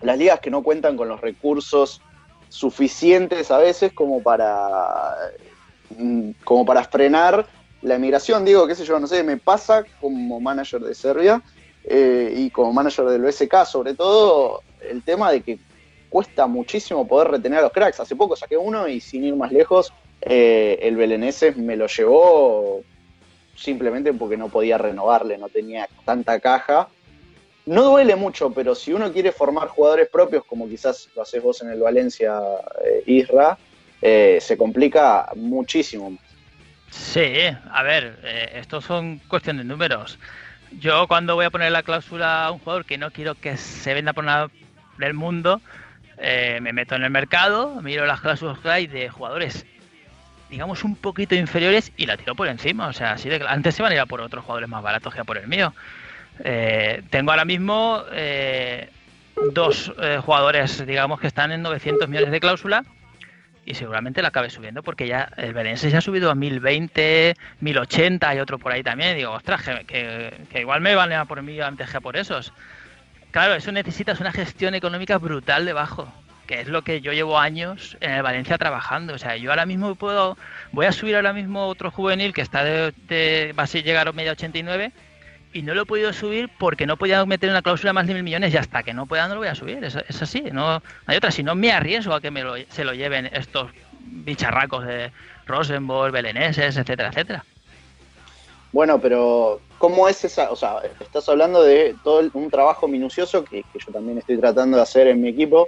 [0.03, 2.01] las ligas que no cuentan con los recursos
[2.49, 5.15] suficientes a veces como para
[6.45, 7.47] como para frenar
[7.83, 11.43] la emigración, digo, qué sé yo, no sé, me pasa como manager de Serbia
[11.85, 15.59] eh, y como manager del BSK, sobre todo el tema de que
[16.09, 18.01] cuesta muchísimo poder retener a los cracks.
[18.01, 22.83] Hace poco saqué uno y sin ir más lejos, eh, el Belenenses me lo llevó
[23.55, 26.89] simplemente porque no podía renovarle, no tenía tanta caja
[27.69, 31.61] no duele mucho, pero si uno quiere formar jugadores propios, como quizás lo haces vos
[31.61, 32.41] en el Valencia
[32.83, 33.59] eh, Isra,
[34.01, 36.17] eh, se complica muchísimo.
[36.91, 40.19] Sí, a ver, eh, estos son cuestión de números.
[40.81, 43.93] Yo cuando voy a poner la cláusula a un jugador que no quiero que se
[43.93, 44.49] venda por nada
[44.97, 45.61] del mundo,
[46.17, 49.67] me meto en el mercado, miro las cláusulas que hay de jugadores,
[50.51, 52.89] digamos, un poquito inferiores y la tiro por encima.
[52.89, 55.15] O sea, así de antes se van a ir a por otros jugadores más baratos
[55.15, 55.73] que a por el mío.
[56.45, 58.91] Eh, tengo ahora mismo eh,
[59.53, 62.85] dos eh, jugadores, digamos, que están en 900 millones de cláusula
[63.65, 68.35] y seguramente la acabe subiendo porque ya el Belenenses ya ha subido a 1020, 1080
[68.35, 69.17] y otro por ahí también.
[69.17, 72.53] digo, ostras, que, que, igual me van a por mí antes que por esos.
[73.31, 76.11] Claro, eso necesitas una gestión económica brutal debajo,
[76.47, 79.13] que es lo que yo llevo años en el Valencia trabajando.
[79.13, 80.39] O sea, yo ahora mismo puedo,
[80.73, 84.13] voy a subir ahora mismo otro juvenil que está de, de va a llegar a
[84.13, 84.93] media 89
[85.53, 88.23] y no lo he podido subir porque no podía meter una cláusula más de mil
[88.23, 89.83] millones y hasta que no pueda no lo voy a subir.
[89.83, 91.31] Es, es así, no hay otra.
[91.31, 95.11] Si no me arriesgo a que me lo, se lo lleven estos bicharracos de
[95.47, 97.45] Rosenborg, Beleneses, etcétera, etcétera.
[98.73, 100.51] Bueno, pero ¿cómo es esa?
[100.51, 104.77] O sea, estás hablando de todo un trabajo minucioso que, que yo también estoy tratando
[104.77, 105.67] de hacer en mi equipo.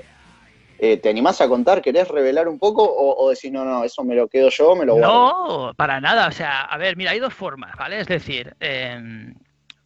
[0.82, 1.82] Eh, ¿Te animás a contar?
[1.82, 2.82] ¿Querés revelar un poco?
[2.82, 5.68] O, decís, no, no, eso me lo quedo yo, me lo guardo?
[5.68, 6.26] No, para nada.
[6.26, 8.00] O sea, a ver, mira, hay dos formas, ¿vale?
[8.00, 9.34] Es decir, em,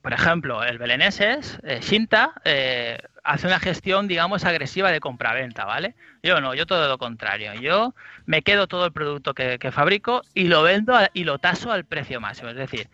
[0.04, 5.94] por ejemplo, el beleneses, eh, Shinta, eh, hace una gestión, digamos, agresiva de compraventa, ¿vale?
[6.22, 7.54] Yo no, yo todo lo contrario.
[7.54, 7.94] Yo
[8.26, 12.20] me quedo todo el producto que, fabrico y lo vendo y lo taso al precio
[12.20, 12.50] máximo.
[12.50, 12.90] Es decir,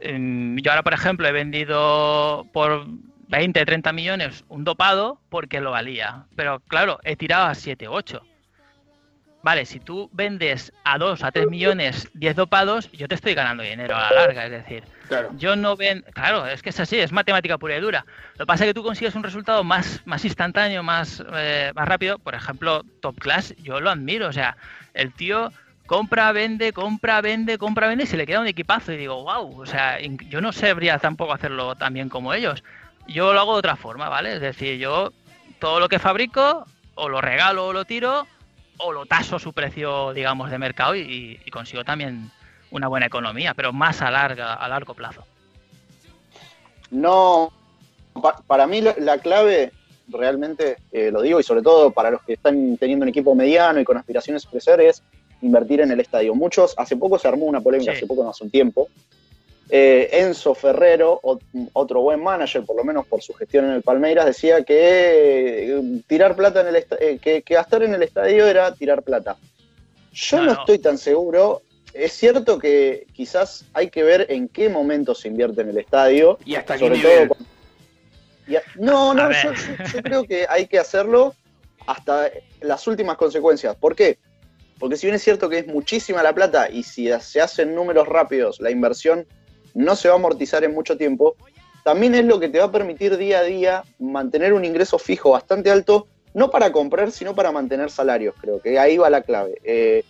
[0.00, 2.84] em, yo ahora, por ejemplo, he vendido por
[3.28, 6.24] 20, 30 millones un dopado porque lo valía.
[6.34, 8.22] Pero claro, he tirado a 7, 8.
[9.44, 13.62] Vale, si tú vendes a 2, a 3 millones 10 dopados, yo te estoy ganando
[13.62, 14.46] dinero a la larga.
[14.46, 14.82] Es decir,
[15.36, 16.04] yo no ven.
[16.12, 18.04] Claro, es que es así, es matemática pura y dura.
[18.34, 21.88] Lo que pasa es que tú consigues un resultado más, más instantáneo, más, eh, más
[21.88, 22.18] rápido.
[22.18, 24.28] Por ejemplo, Top Class, yo lo admiro.
[24.28, 24.56] O sea,
[24.94, 25.52] el tío
[25.86, 28.92] compra, vende, compra, vende, compra, vende y se le queda un equipazo.
[28.92, 32.62] Y digo, wow, o sea, yo no sabría tampoco hacerlo tan bien como ellos
[33.10, 34.34] yo lo hago de otra forma, ¿vale?
[34.34, 35.12] Es decir, yo
[35.58, 38.26] todo lo que fabrico o lo regalo o lo tiro
[38.78, 42.30] o lo taso su precio, digamos, de mercado y, consigo también
[42.70, 45.24] una buena economía, pero más a, larga, a largo plazo.
[46.90, 47.52] No,
[48.46, 49.72] para mí la, clave
[50.08, 53.80] realmente, eh, lo digo, y sobre todo para los que están teniendo un equipo mediano
[53.80, 55.02] y con aspiraciones a crecer, es
[55.42, 56.34] invertir en el estadio.
[56.34, 58.88] Muchos, hace poco se armó una polémica, hace poco, no hace un tiempo,
[59.72, 61.20] eh, Enzo Ferrero,
[61.72, 66.02] otro buen manager, por lo menos por su gestión en el Palmeiras, decía que eh,
[66.08, 69.36] tirar plata en el eh, que, gastar en el estadio era tirar plata.
[70.12, 71.62] Yo no, estoy tan seguro.
[71.92, 76.38] Es cierto que quizás hay que ver en qué momento se invierte en el estadio.
[76.44, 77.30] Y hasta qué nivel.
[78.76, 81.34] no, no, yo, creo que hay que hacerlo
[81.86, 83.74] hasta las últimas consecuencias.
[83.76, 84.18] ¿Por qué?
[84.78, 88.08] Porque si bien es cierto que es muchísima la plata y si se hacen números
[88.08, 89.26] rápidos, la inversión
[89.74, 91.36] no se va a amortizar en mucho tiempo,
[91.84, 95.30] también es lo que te va a permitir día a día mantener un ingreso fijo
[95.30, 99.60] bastante alto, no para comprar, sino para mantener salarios, creo que ahí va la clave.
[99.64, 100.04] Eh,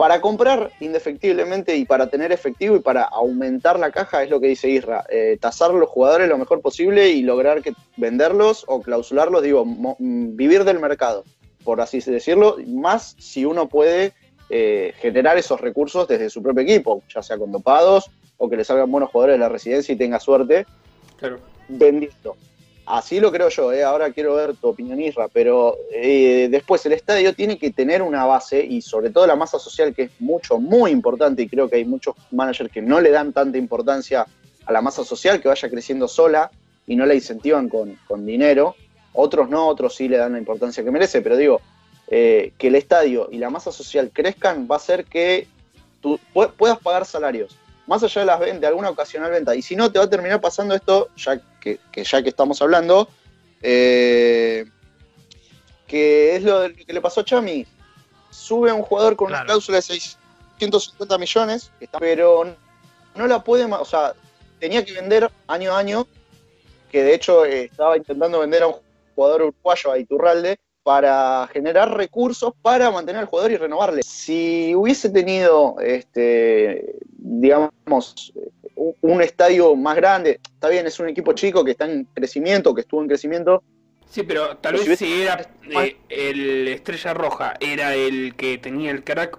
[0.00, 4.46] para comprar indefectiblemente y para tener efectivo y para aumentar la caja es lo que
[4.46, 9.42] dice Isra, eh, tasar los jugadores lo mejor posible y lograr que venderlos o clausularlos,
[9.42, 11.24] digo, mm, vivir del mercado,
[11.64, 14.14] por así decirlo, más si uno puede
[14.48, 18.64] eh, generar esos recursos desde su propio equipo, ya sea con dopados o que le
[18.64, 20.64] salgan buenos jugadores de la residencia y tenga suerte
[21.18, 21.40] claro.
[21.68, 22.38] vendiendo.
[22.90, 23.84] Así lo creo yo, ¿eh?
[23.84, 28.24] ahora quiero ver tu opinión, Isra, pero eh, después el estadio tiene que tener una
[28.24, 31.76] base y sobre todo la masa social que es mucho, muy importante y creo que
[31.76, 34.26] hay muchos managers que no le dan tanta importancia
[34.66, 36.50] a la masa social, que vaya creciendo sola
[36.84, 38.74] y no la incentivan con, con dinero.
[39.12, 41.60] Otros no, otros sí le dan la importancia que merece, pero digo,
[42.08, 45.46] eh, que el estadio y la masa social crezcan va a hacer que
[46.00, 47.56] tú puedas pagar salarios
[47.90, 49.52] más allá de las ventas, de alguna ocasional venta.
[49.56, 53.08] Y si no, te va a terminar pasando esto, ya que, ya que estamos hablando,
[53.60, 54.64] eh,
[55.88, 57.66] que es lo que le pasó a Chami.
[58.30, 62.54] Sube a un jugador con una cláusula de 650 millones, pero
[63.16, 64.14] no la puede, o sea,
[64.60, 66.06] tenía que vender año a año,
[66.92, 68.76] que de hecho eh, estaba intentando vender a un
[69.16, 74.02] jugador uruguayo, a Iturralde, para generar recursos para mantener al jugador y renovarle.
[74.02, 77.70] Si hubiese tenido, este, digamos,
[79.00, 82.82] un estadio más grande, está bien, es un equipo chico que está en crecimiento, que
[82.82, 83.62] estuvo en crecimiento.
[84.08, 89.04] Sí, pero tal vez si, era eh, el Estrella Roja, era el que tenía el
[89.04, 89.38] crack,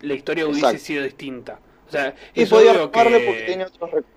[0.00, 1.58] la historia hubiese sido distinta.
[1.88, 2.78] O sea, y podía que...
[2.88, 4.12] porque tiene otros recursos.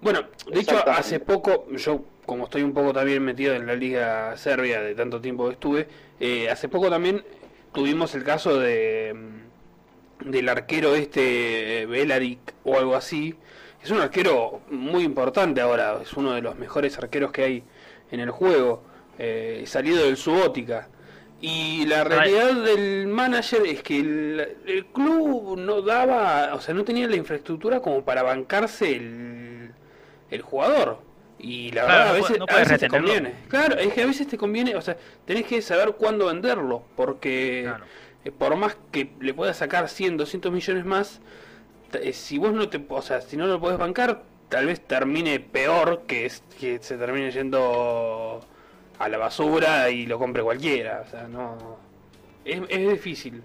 [0.00, 0.20] Bueno,
[0.52, 4.80] de hecho, hace poco, yo como estoy un poco también metido en la liga serbia
[4.82, 5.88] de tanto tiempo que estuve,
[6.20, 7.24] eh, hace poco también
[7.72, 9.45] tuvimos el caso de mm,
[10.24, 13.34] del arquero este eh, Belaric o algo así.
[13.82, 17.64] Es un arquero muy importante ahora, es uno de los mejores arqueros que hay
[18.10, 18.82] en el juego,
[19.18, 20.88] eh, salido del Subótica.
[21.40, 26.82] Y la realidad del manager es que el, el, club no daba, o sea, no
[26.82, 29.70] tenía la infraestructura como para bancarse el,
[30.30, 30.98] el jugador.
[31.38, 33.34] Y la verdad, a veces, te conviene.
[33.48, 37.70] Claro, es que a veces te conviene, o sea, tenés que saber cuándo venderlo, porque
[38.32, 41.20] por más que le puedas sacar 100, 200 millones más,
[41.92, 45.40] eh, si vos no te, o sea, si no lo podés bancar, tal vez termine
[45.40, 48.44] peor que, es, que se termine yendo
[48.98, 51.78] a la basura y lo compre cualquiera, o sea, no
[52.44, 53.42] es, es difícil.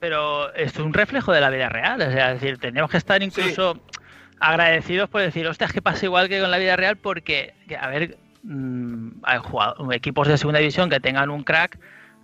[0.00, 3.80] Pero es un reflejo de la vida real, es decir, tenemos que estar incluso
[4.40, 8.18] agradecidos por decir, hostias, que pasa igual que con la vida real, porque, a ver,
[8.42, 9.10] mmm,
[9.92, 11.78] equipos de segunda división que tengan un crack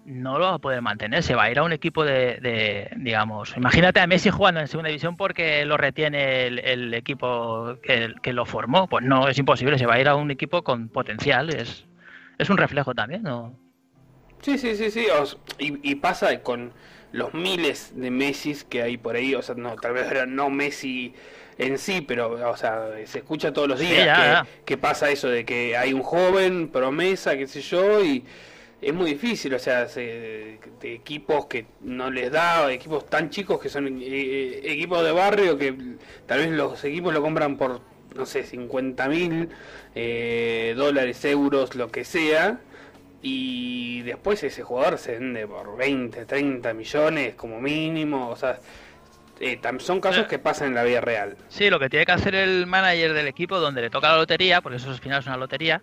[0.08, 3.54] no lo va a poder mantener, se va a ir a un equipo de, digamos,
[3.56, 8.88] imagínate a Messi jugando en segunda división porque lo retiene el, equipo que, lo formó,
[8.88, 11.84] pues no, es imposible, se va a ir a un equipo con potencial, es,
[12.38, 13.52] es un reflejo también, ¿no?
[14.40, 15.06] Sí, sí, sí, sí.
[15.10, 16.72] os- y, y pasa con
[17.12, 19.34] los miles de Messi que hay por ahí.
[19.34, 21.12] O sea, no, tal vez no Messi
[21.58, 24.46] en sí, pero, o sea, se escucha todos los Sí, días ya, que, ya.
[24.64, 28.24] que pasa eso de que hay un joven, promesa, qué sé yo, y
[28.80, 29.54] es muy difícil.
[29.54, 34.60] O sea, se- de equipos que no les da, equipos tan chicos que son eh,
[34.64, 35.74] equipos de barrio que
[36.26, 37.80] tal vez los equipos lo compran por,
[38.14, 39.48] no sé, 50 mil
[39.94, 42.60] eh, dólares, euros, lo que sea.
[43.20, 48.28] Y después ese jugador se vende por 20, 30 millones como mínimo.
[48.30, 48.60] O sea,
[49.40, 51.36] eh, son casos que pasan en la vida real.
[51.48, 54.60] Sí, lo que tiene que hacer el manager del equipo donde le toca la lotería,
[54.60, 55.82] porque eso al final es una lotería,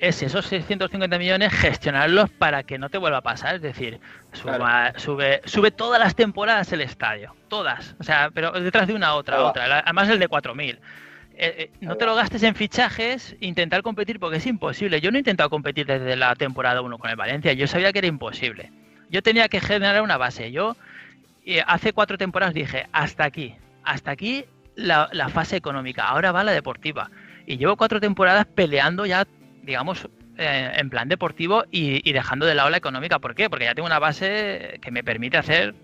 [0.00, 3.56] es esos 650 millones gestionarlos para que no te vuelva a pasar.
[3.56, 3.98] Es decir,
[4.32, 7.34] suba- sube, sube todas las temporadas el estadio.
[7.48, 7.96] Todas.
[7.98, 9.80] O sea, pero detrás de una otra, otra.
[9.80, 10.78] Además el de 4.000.
[11.40, 15.00] Eh, eh, no te lo gastes en fichajes, intentar competir porque es imposible.
[15.00, 17.98] Yo no he intentado competir desde la temporada 1 con el Valencia, yo sabía que
[18.00, 18.72] era imposible.
[19.08, 20.50] Yo tenía que generar una base.
[20.52, 20.76] Yo
[21.46, 26.42] eh, hace cuatro temporadas dije, hasta aquí, hasta aquí la, la fase económica, ahora va
[26.44, 27.10] la deportiva.
[27.46, 29.24] Y llevo cuatro temporadas peleando ya,
[29.62, 30.08] digamos,
[30.40, 33.18] eh, en plan deportivo y, dejando de lado la económica.
[33.18, 33.50] ¿Por qué?
[33.50, 35.74] Porque ya tengo una base que me permite hacer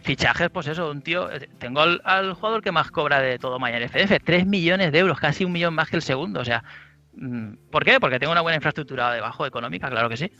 [0.00, 3.86] fichajes, pues eso, un tío, eh, tengo al, jugador que más cobra de todo Mañana
[3.86, 6.64] FDF, 3 millones de euros, casi un millón más que el segundo, o sea,
[7.16, 8.00] mm, ¿por qué?
[8.00, 10.32] Porque tengo una buena infraestructura debajo económica, claro que sí.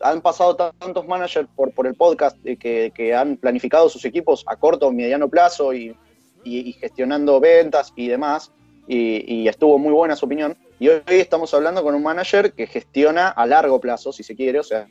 [0.00, 4.44] Han pasado tantos managers por, por el podcast eh, que, que han planificado sus equipos
[4.48, 5.96] a corto mediano plazo y,
[6.44, 8.52] y- gestionando ventas y demás,
[8.86, 10.58] y estuvo muy buena su opinión.
[10.78, 14.58] Y hoy estamos hablando con un manager que gestiona a largo plazo, si se quiere,
[14.58, 14.86] o sea,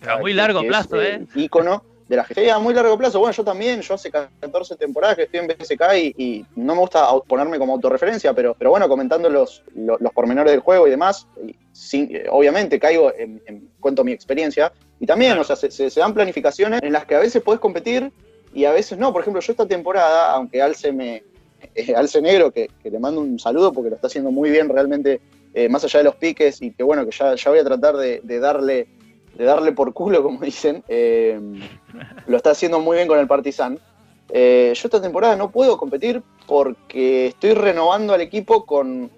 [0.00, 1.26] Pero a muy largo plazo, ¿eh?
[1.34, 2.50] ícono de la gestión.
[2.56, 3.20] A muy largo plazo.
[3.20, 6.80] Bueno, yo también, yo hace 14 temporadas que estoy en BSK y, y no me
[6.80, 10.90] gusta ponerme como autorreferencia, pero, pero bueno, comentando los, los, los pormenores del juego y
[10.90, 14.72] demás, y sin- eh, obviamente caigo en, en- cuento mi experiencia.
[14.98, 17.60] Y también, o sea, se, se- se dan planificaciones en las que a veces puedes
[17.60, 18.10] competir
[18.52, 19.12] y a veces no.
[19.12, 21.22] Por ejemplo, yo esta temporada, aunque Alce me.
[21.74, 25.20] Eh, Alce Negro, que, le mando un saludo porque lo está haciendo muy bien realmente,
[25.54, 28.20] eh, más allá de los piques, y que bueno, que ya, voy a tratar de,
[28.22, 28.88] de darle
[29.36, 30.84] de darle por culo, como dicen.
[30.88, 31.40] eh,
[32.26, 33.78] lo está haciendo muy bien con el Partizan.
[34.28, 39.10] Eh, yo esta temporada no puedo competir porque estoy renovando al equipo con,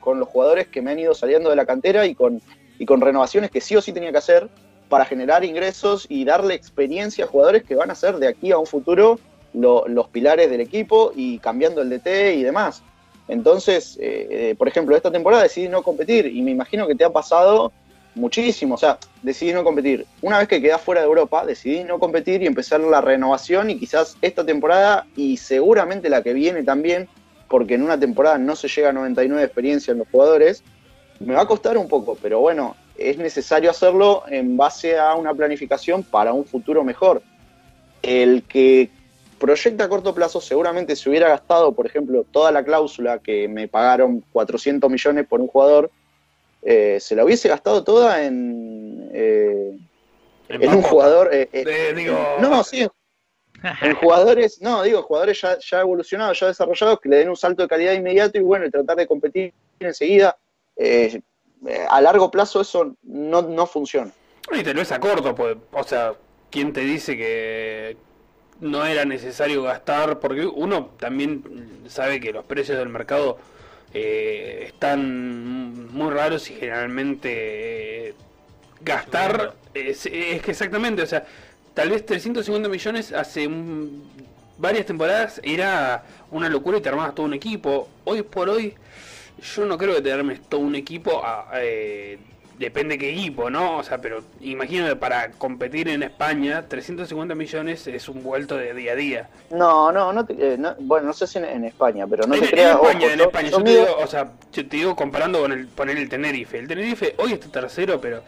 [0.00, 2.42] con los jugadores que me han ido saliendo de la cantera y con,
[2.78, 4.48] y con renovaciones que sí o sí tenía que hacer
[4.90, 8.58] para generar ingresos y darle experiencia a jugadores que van a ser de aquí a
[8.58, 9.18] un futuro
[9.54, 12.82] lo- los pilares del equipo y cambiando el DT y demás.
[13.28, 17.04] Entonces, eh, eh, por ejemplo, esta temporada decidí no competir y me imagino que te
[17.04, 17.72] ha pasado
[18.14, 18.74] muchísimo.
[18.74, 20.06] O sea, decidí no competir.
[20.20, 23.78] Una vez que quedás fuera de Europa, decidí no competir y empezar la renovación y
[23.78, 27.08] quizás esta temporada y seguramente la que viene también,
[27.48, 30.62] porque en una temporada no se llega a 99 de experiencia en los jugadores,
[31.20, 35.32] me va a costar un poco, pero bueno, es necesario hacerlo en base a una
[35.34, 37.22] planificación para un futuro mejor.
[38.02, 38.90] El que
[39.38, 43.68] proyecta a corto plazo seguramente se hubiera gastado, por ejemplo, toda la cláusula que me
[43.68, 45.90] pagaron 400 millones por un jugador,
[46.62, 49.78] eh, se la hubiese gastado toda en, eh,
[50.48, 51.30] en un jugador...
[51.32, 51.48] eh,
[51.94, 52.86] digo- no, sí,
[53.82, 57.62] en jugadores, no, digo, jugadores ya, ya evolucionados, ya desarrollados, que le den un salto
[57.62, 60.36] de calidad inmediato y bueno, y tratar de competir enseguida.
[61.88, 64.10] A largo plazo eso no, no funciona.
[64.52, 66.12] Y tal vez a corto, pues, o sea,
[66.50, 67.96] ¿quién te dice que
[68.60, 70.20] no era necesario gastar?
[70.20, 71.42] Porque uno también
[71.88, 73.38] sabe que los precios del mercado
[73.92, 78.14] eh, están muy raros y generalmente eh,
[78.80, 81.24] gastar es, es que exactamente, o sea,
[81.74, 84.04] tal vez 350 millones hace un-
[84.58, 87.88] varias temporadas era una locura y te armabas todo un equipo.
[88.04, 88.74] Hoy por hoy
[89.56, 92.18] yo no creo que te armes todo un equipo, a- eh,
[92.58, 93.78] depende qué equipo, ¿no?
[93.78, 98.72] O sea, pero imagino que para competir en España, 350 millones es un vuelto de
[98.74, 99.28] día a día.
[99.50, 102.34] No, no, no, te- eh, no- bueno, no sé si en, en España, pero no
[102.34, 102.74] en, te en creas.
[102.76, 105.40] España, ojo, en España, yo yo te mido- digo, o sea, yo te digo comparando
[105.40, 106.58] con el, poner el Tenerife.
[106.58, 108.22] El Tenerife hoy está tercero, pero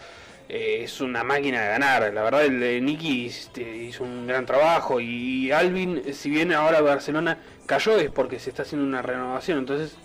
[0.49, 2.13] eh, es una máquina de ganar.
[2.13, 6.81] La verdad, el de Nicky este, hizo un gran trabajo y Alvin, si bien ahora
[6.81, 9.59] Barcelona cayó, es porque se está haciendo una renovación.
[9.59, 9.97] Entonces,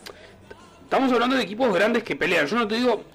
[0.91, 2.47] estamos hablando de equipos grandes que pelean.
[2.47, 3.05] Yo no te digo,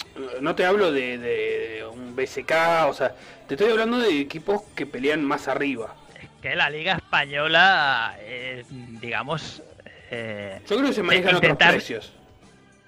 [0.40, 2.50] no te hablo de, de un BSK,
[2.88, 3.14] o sea,
[3.46, 5.94] te estoy hablando de equipos que pelean más arriba.
[6.18, 9.62] Es que la Liga Española, eh, digamos,
[10.10, 12.12] eh, Yo creo que se manejan otros Intentar- precios.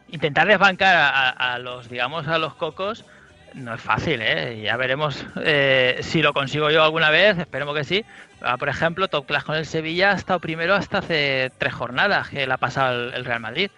[0.08, 0.96] intentar desbancar
[1.36, 3.04] a, los, digamos, a los cocos
[3.52, 4.60] no es fácil, ¿eh?
[4.62, 8.04] Ya veremos eh, si lo consigo yo alguna vez, esperemos que sí.
[8.40, 12.28] Ah, por ejemplo, Top Class con el Sevilla ha estado primero hasta hace tres jornadas
[12.30, 13.70] que le ha pasado el, el Real Madrid.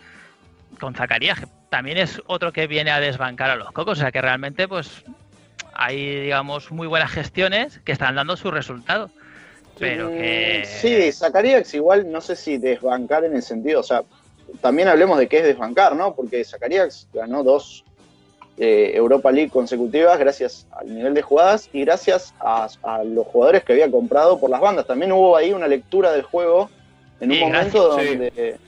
[0.81, 4.11] Con Zacarías, que también es otro que viene a desbancar a los cocos, o sea
[4.11, 5.05] que realmente, pues,
[5.75, 9.11] hay, digamos, muy buenas gestiones que están dando su resultado.
[9.79, 10.65] Pero que.
[10.67, 14.03] Sí, Zacarias igual, no sé si desbancar en el sentido, o sea,
[14.61, 16.15] también hablemos de qué es desbancar, ¿no?
[16.15, 17.85] Porque Zacarias ganó dos
[18.59, 22.69] eh, Europa League consecutivas gracias al nivel de jugadas y gracias a,
[23.05, 24.87] los jugadores que había comprado por las bandas.
[24.87, 26.69] También hubo ahí una lectura del juego
[27.21, 28.59] en un momento donde.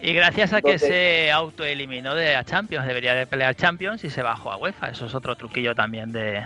[0.00, 4.22] Y gracias a que se autoeliminó de la Champions, debería de pelear Champions y se
[4.22, 4.90] bajó a UEFA.
[4.90, 6.44] Eso es otro truquillo también de,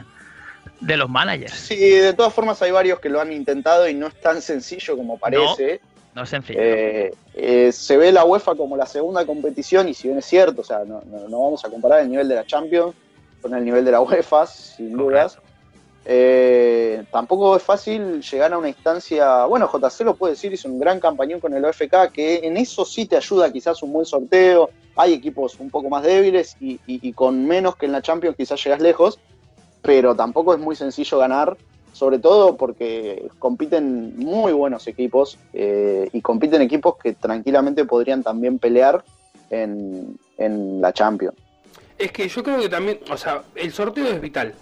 [0.81, 1.55] de los managers.
[1.55, 4.97] Sí, de todas formas hay varios que lo han intentado y no es tan sencillo
[4.97, 5.81] como parece.
[6.15, 6.61] No, es sencillo.
[6.61, 10.63] Eh, eh, se ve la UEFA como la segunda competición y si bien es cierto,
[10.63, 12.95] o sea, no, vamos a comparar el nivel de la Champions
[13.41, 15.39] con el nivel de la UEFA, sin dudas.
[16.11, 19.45] Eh, tampoco es fácil llegar a una instancia.
[19.45, 22.87] Bueno, JC lo puede decir, hizo un gran campañón con el OFK, que en eso
[22.87, 24.71] sí te ayuda quizás un buen sorteo.
[24.97, 28.81] Hay equipos un poco más débiles y, con menos que en la Champions quizás llegas
[28.81, 29.21] lejos,
[29.83, 31.59] pero tampoco es muy sencillo ganar,
[31.93, 38.59] sobre todo porque compiten muy buenos equipos eh, y compiten equipos que tranquilamente podrían también
[38.59, 39.05] pelear
[39.51, 41.37] en, en la Champions.
[41.99, 44.55] Es que yo creo que también, o sea, el sorteo es vital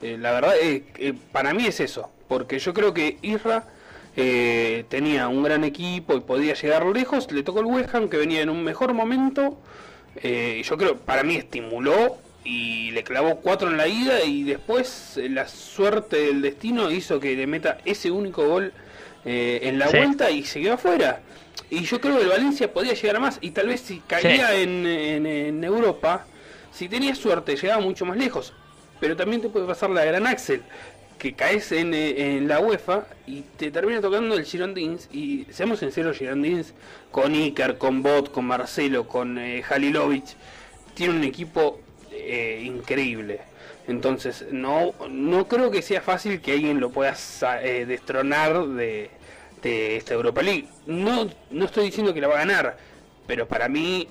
[0.00, 3.64] eh, la verdad, eh, eh, para mí es eso, porque yo creo que Isra
[4.88, 8.40] tenía un gran equipo y podía llegar lejos, le tocó el West Ham que venía
[8.40, 9.60] en un mejor momento,
[10.20, 15.20] y yo creo, para mí estimuló y le clavó cuatro en la ida y después
[15.22, 18.72] la suerte del destino hizo que le meta ese único gol
[19.24, 21.20] en la vuelta y se quedó afuera.
[21.70, 23.38] Y yo creo que el Valencia podía llegar a más.
[23.40, 26.26] Y tal vez si caía en, en Europa,
[26.72, 28.52] si tenía suerte, llegaba mucho más lejos.
[29.00, 30.62] Pero también te puede pasar la gran Axel,
[31.18, 35.08] que caes en, en, la UEFA y te termina tocando el Girondins.
[35.12, 36.74] Y seamos sinceros, Girondins,
[37.10, 40.24] con Iker, con Bot, con Marcelo, con eh, Halilovic,
[40.94, 41.80] tiene un equipo
[42.10, 43.40] eh, increíble.
[43.86, 47.16] Entonces, no, no creo que sea fácil que alguien lo pueda
[47.62, 49.10] eh, destronar de,
[49.62, 50.66] de esta Europa League.
[50.86, 52.76] No, no estoy diciendo que la va a ganar,
[53.26, 54.06] pero para mí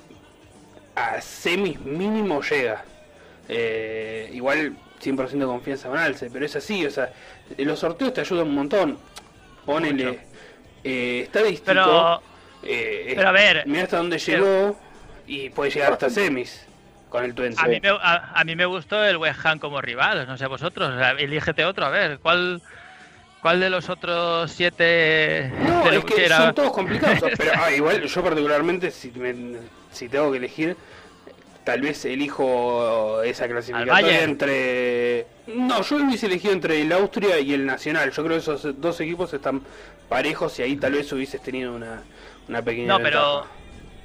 [0.96, 2.84] a semis mínimo llega.
[3.50, 7.12] Eh, igual 100% de confianza con Alce, pero es así, o sea,
[7.58, 8.98] los sorteos te ayudan un montón.
[9.66, 10.20] Ponele
[10.84, 11.66] eh, estadístico.
[11.66, 12.22] Pero,
[12.64, 13.64] eh, pero a ver.
[13.68, 14.80] Mira hasta dónde llegó
[15.26, 16.66] y puede llegar hasta semis
[17.10, 17.62] con el Twente.
[17.62, 20.94] A mí, me, a, mí me gustó el West Ham como rival, no sé vosotros.
[21.18, 22.62] elígete otro, a ver, ¿cuál,
[23.42, 25.52] ¿cuál de los otros siete?
[25.60, 29.12] No, es que son todos complicados, pero ah, igual yo particularmente, si,
[29.92, 30.76] si tengo que elegir
[31.68, 35.28] tal vez elijo esa clasificatoria entre...
[35.48, 38.10] No, yo hubiese elegido entre el Austria y el Nacional.
[38.12, 39.62] Yo creo que esos dos equipos están
[40.08, 42.04] parejos y ahí tal vez hubieses tenido una,
[42.48, 42.88] una pequeña...
[42.88, 43.46] No, pero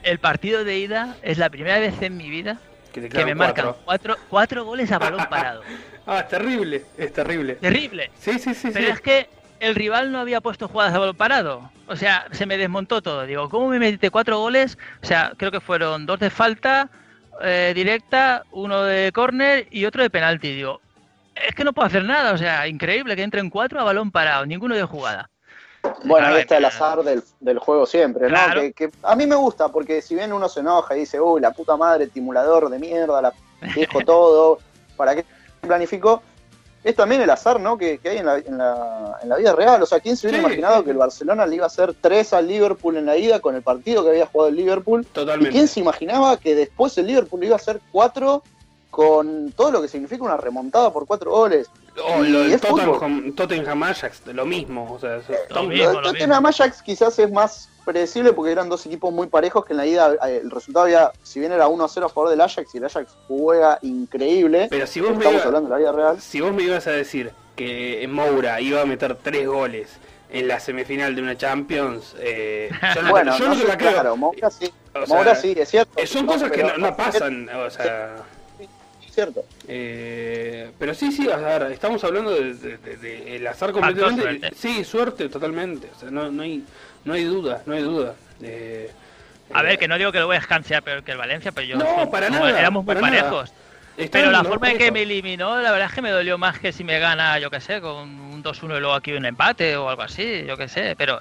[0.02, 2.58] el partido de ida es la primera vez en mi vida
[2.92, 5.62] que, me marcan cuatro, cuatro goles a balón parado.
[6.04, 7.54] ah, es terrible, es terrible.
[7.54, 8.10] Terrible.
[8.18, 8.70] Sí, sí, sí.
[8.72, 9.28] Pero es que
[9.60, 11.70] el rival no había puesto jugadas a balón parado.
[11.86, 13.24] O sea, se me desmontó todo.
[13.24, 14.76] Digo, ¿cómo me metiste cuatro goles?
[15.00, 16.90] O sea, creo que fueron dos de falta,
[17.41, 20.55] eh, directa, uno de córner y otro de penalti.
[20.55, 20.80] Digo,
[21.35, 24.47] es que no puedo hacer nada, o sea, increíble que entren cuatro a balón parado,
[24.47, 25.30] ninguno de jugada.
[26.05, 28.39] Bueno, ahí está el azar del, juego siempre, ¿no?
[28.74, 31.51] Que, a mí me gusta, porque si bien uno se enoja y dice, uy, la
[31.51, 33.33] puta madre, estimulador de mierda, la
[33.74, 34.59] dejo todo,
[34.97, 35.24] ¿para qué
[35.61, 36.22] planificó?
[36.85, 37.78] Es también el azar ¿no?
[37.78, 39.83] que, hay en la, en, la, en la, vida real.
[39.83, 42.49] O sea, ¿quién se hubiera imaginado que el Barcelona le iba a hacer 3 al
[42.49, 45.07] Liverpool en la ida con el partido que había jugado el Liverpool?
[45.07, 45.51] Totalmente.
[45.51, 48.43] ¿Y quién se imaginaba que después el Liverpool le iba a hacer 4
[48.91, 51.68] con todo lo que significa una remontada por 4 goles?
[52.03, 54.93] Oh, lo del Tottenham, Tottenham, Ajax, lo mismo.
[54.93, 55.20] O sea,
[55.51, 59.64] lo mismo, lo Tottenham Ajax quizás es más predecible porque eran dos equipos muy parejos
[59.64, 62.40] que en la ida eh, el resultado había, si bien era 1-0 a favor del
[62.40, 66.20] Ajax y el Ajax juega increíble, pero si vos estamos hablando de la vida real.
[66.20, 69.88] Si vos me ibas a decir que Moura iba a meter tres goles
[70.30, 74.72] en la semifinal de una Champions, eh, yo bueno, yo no, sé, claro, Moura sí,
[75.09, 76.01] Moura sí, es cierto.
[76.01, 78.16] Eh, son cosas que no, pasan, o sea...
[79.12, 79.44] Cierto.
[79.68, 84.50] Eh, pero sí, sí, a ver, estamos hablando del de, el azar completamente.
[84.54, 85.88] Sí, suerte totalmente.
[85.94, 86.64] O sea, no, no hay
[87.04, 88.14] no hay duda, no hay duda.
[89.52, 91.66] a ver, que no digo que el West Ham sea peor que el Valencia, pero
[91.66, 93.52] yo no, para nada, éramos muy parejos.
[94.10, 96.72] Pero la forma en que me eliminó, la verdad es que me dolió más que
[96.72, 99.90] si me gana, yo qué sé, con un 2-1 y luego aquí un empate o
[99.90, 100.94] algo así, yo qué sé.
[100.96, 101.20] Pero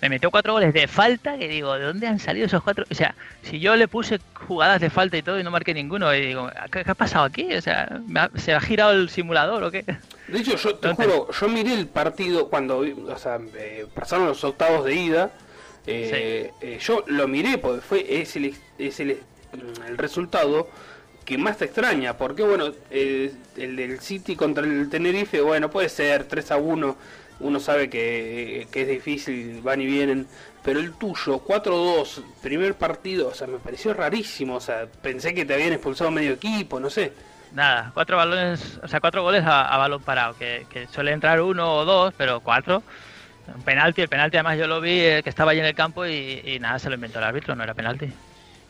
[0.00, 2.84] me metió cuatro goles de falta que digo, ¿de dónde han salido esos cuatro?
[2.90, 6.14] O sea, si yo le puse jugadas de falta y todo y no marqué ninguno,
[6.14, 7.52] y digo, ¿qué, ha pasado aquí?
[7.54, 8.00] O sea,
[8.36, 9.84] ¿se ha girado el simulador o qué?
[10.28, 14.42] De hecho, yo te juro, yo miré el partido cuando, o sea, eh, pasaron los
[14.44, 15.32] octavos de ida.
[15.86, 19.18] Eh, eh, yo lo miré porque fue es el, es el,
[19.86, 20.68] el resultado
[21.24, 26.24] que más te extraña, porque bueno, el del City contra el Tenerife, bueno, puede ser
[26.24, 26.96] 3 a 1,
[27.40, 30.26] uno sabe que, que es difícil, van y vienen,
[30.62, 35.44] pero el tuyo, 4-2, primer partido, o sea, me pareció rarísimo, o sea, pensé que
[35.44, 37.12] te habían expulsado medio equipo, no sé.
[37.52, 41.84] Nada, cuatro balones, o sea, cuatro goles a, balón parado, que, suele entrar uno o
[41.84, 42.82] dos, pero cuatro.
[43.52, 46.06] Un penalti, el penalti además yo lo vi, eh, que estaba ahí en el campo
[46.06, 48.12] y, nada, se lo inventó el árbitro, no era penalti.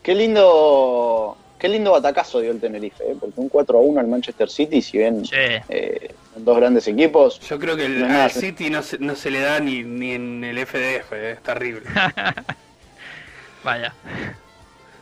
[0.03, 3.17] Qué lindo qué lindo batacazo dio el Tenerife, ¿eh?
[3.21, 7.39] porque un 4 a 1 al Manchester City, si bien eh, son dos grandes equipos.
[7.41, 10.59] Yo creo que el, City no se, no se, le da ni, ni en el
[10.67, 11.33] FDF, ¿eh?
[11.33, 11.83] es terrible.
[13.65, 13.95] Vaya.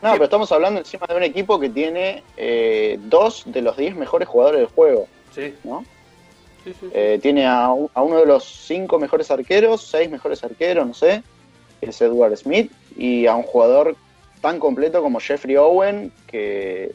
[0.01, 3.95] No, pero estamos hablando encima de un equipo que tiene eh, dos de los diez
[3.95, 5.07] mejores jugadores del juego.
[5.33, 5.53] Sí.
[5.63, 5.85] ¿no?
[6.63, 10.93] Sí, sí, eh, tiene a, uno de los cinco mejores arqueros, seis mejores arqueros, no
[10.93, 11.23] sé,
[11.79, 13.95] que es Edward Smith, y a un jugador
[14.41, 16.93] tan completo como Jeffrey Owen, que,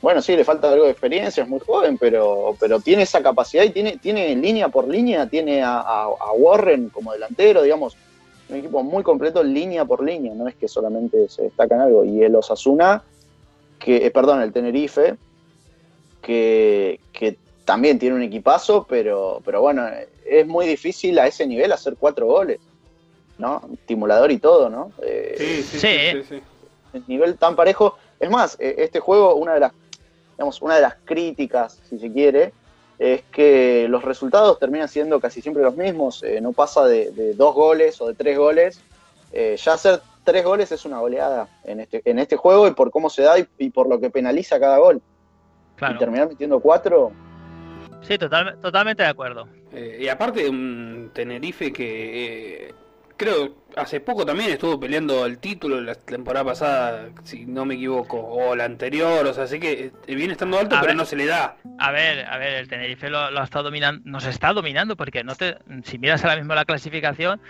[0.00, 3.64] bueno, sí, le falta algo de experiencia, es muy joven, pero, pero tiene esa capacidad
[3.64, 7.96] y tiene, tiene línea por línea, tiene a Warren como delantero, digamos,
[8.48, 12.04] un equipo muy completo línea por línea, no es que solamente se destaca en algo.
[12.04, 13.02] Y el Osasuna,
[13.78, 15.16] que, eh, perdón, el Tenerife,
[16.22, 16.98] que,
[17.64, 19.86] también tiene un equipazo, pero, pero bueno,
[20.24, 22.60] es muy difícil a ese nivel hacer cuatro goles,
[23.36, 23.60] ¿no?
[23.74, 24.90] Estimulador y todo, ¿no?
[25.02, 26.40] Eh, sí, sí, sí,
[27.06, 27.96] nivel tan parejo.
[28.18, 29.72] Es más, eh, este juego, una de las,
[30.32, 32.52] digamos, una de las críticas, si se quiere,
[32.98, 37.54] es que los resultados terminan siendo casi siempre los mismos, eh, no pasa de, dos
[37.54, 38.80] goles o de tres goles.
[39.32, 42.90] Eh, ya hacer tres goles es una goleada en este, en este juego y por
[42.90, 45.00] cómo se da y, por lo que penaliza cada gol.
[45.80, 47.12] Y terminar metiendo cuatro.
[48.02, 49.46] Sí, totalmente de acuerdo.
[49.72, 52.74] Eh, y aparte, un Tenerife que
[53.16, 58.18] creo hace poco también estuvo peleando el título la temporada pasada, si no me equivoco,
[58.18, 61.26] o la anterior, o sea, así que eh, viene estando alto, pero no se le
[61.26, 61.56] da.
[61.78, 65.34] A ver, a ver, el Tenerife lo, ha estado dominando, nos está dominando, porque no
[65.34, 67.40] te, si miras ahora mismo la clasificación,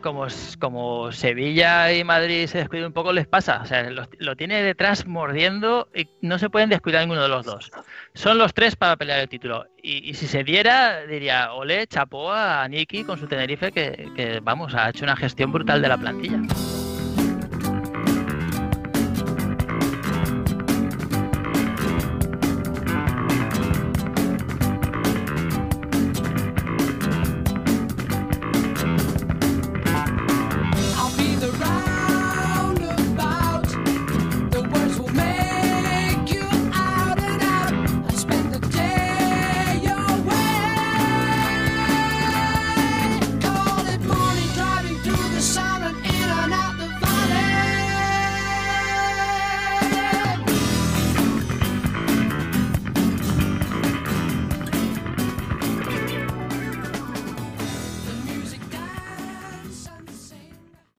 [0.00, 0.26] como,
[0.58, 3.60] como Sevilla y Madrid se descuidan un poco, les pasa.
[3.62, 7.70] O sea, lo, tiene detrás mordiendo y no se pueden descuidar ninguno de los dos.
[8.14, 9.66] Son los tres para pelear el título.
[9.82, 14.74] Y, si se diera, diría, ole, chapó a Niki con su Tenerife, que, que, vamos,
[14.74, 16.40] ha hecho una gestión brutal de la plantilla.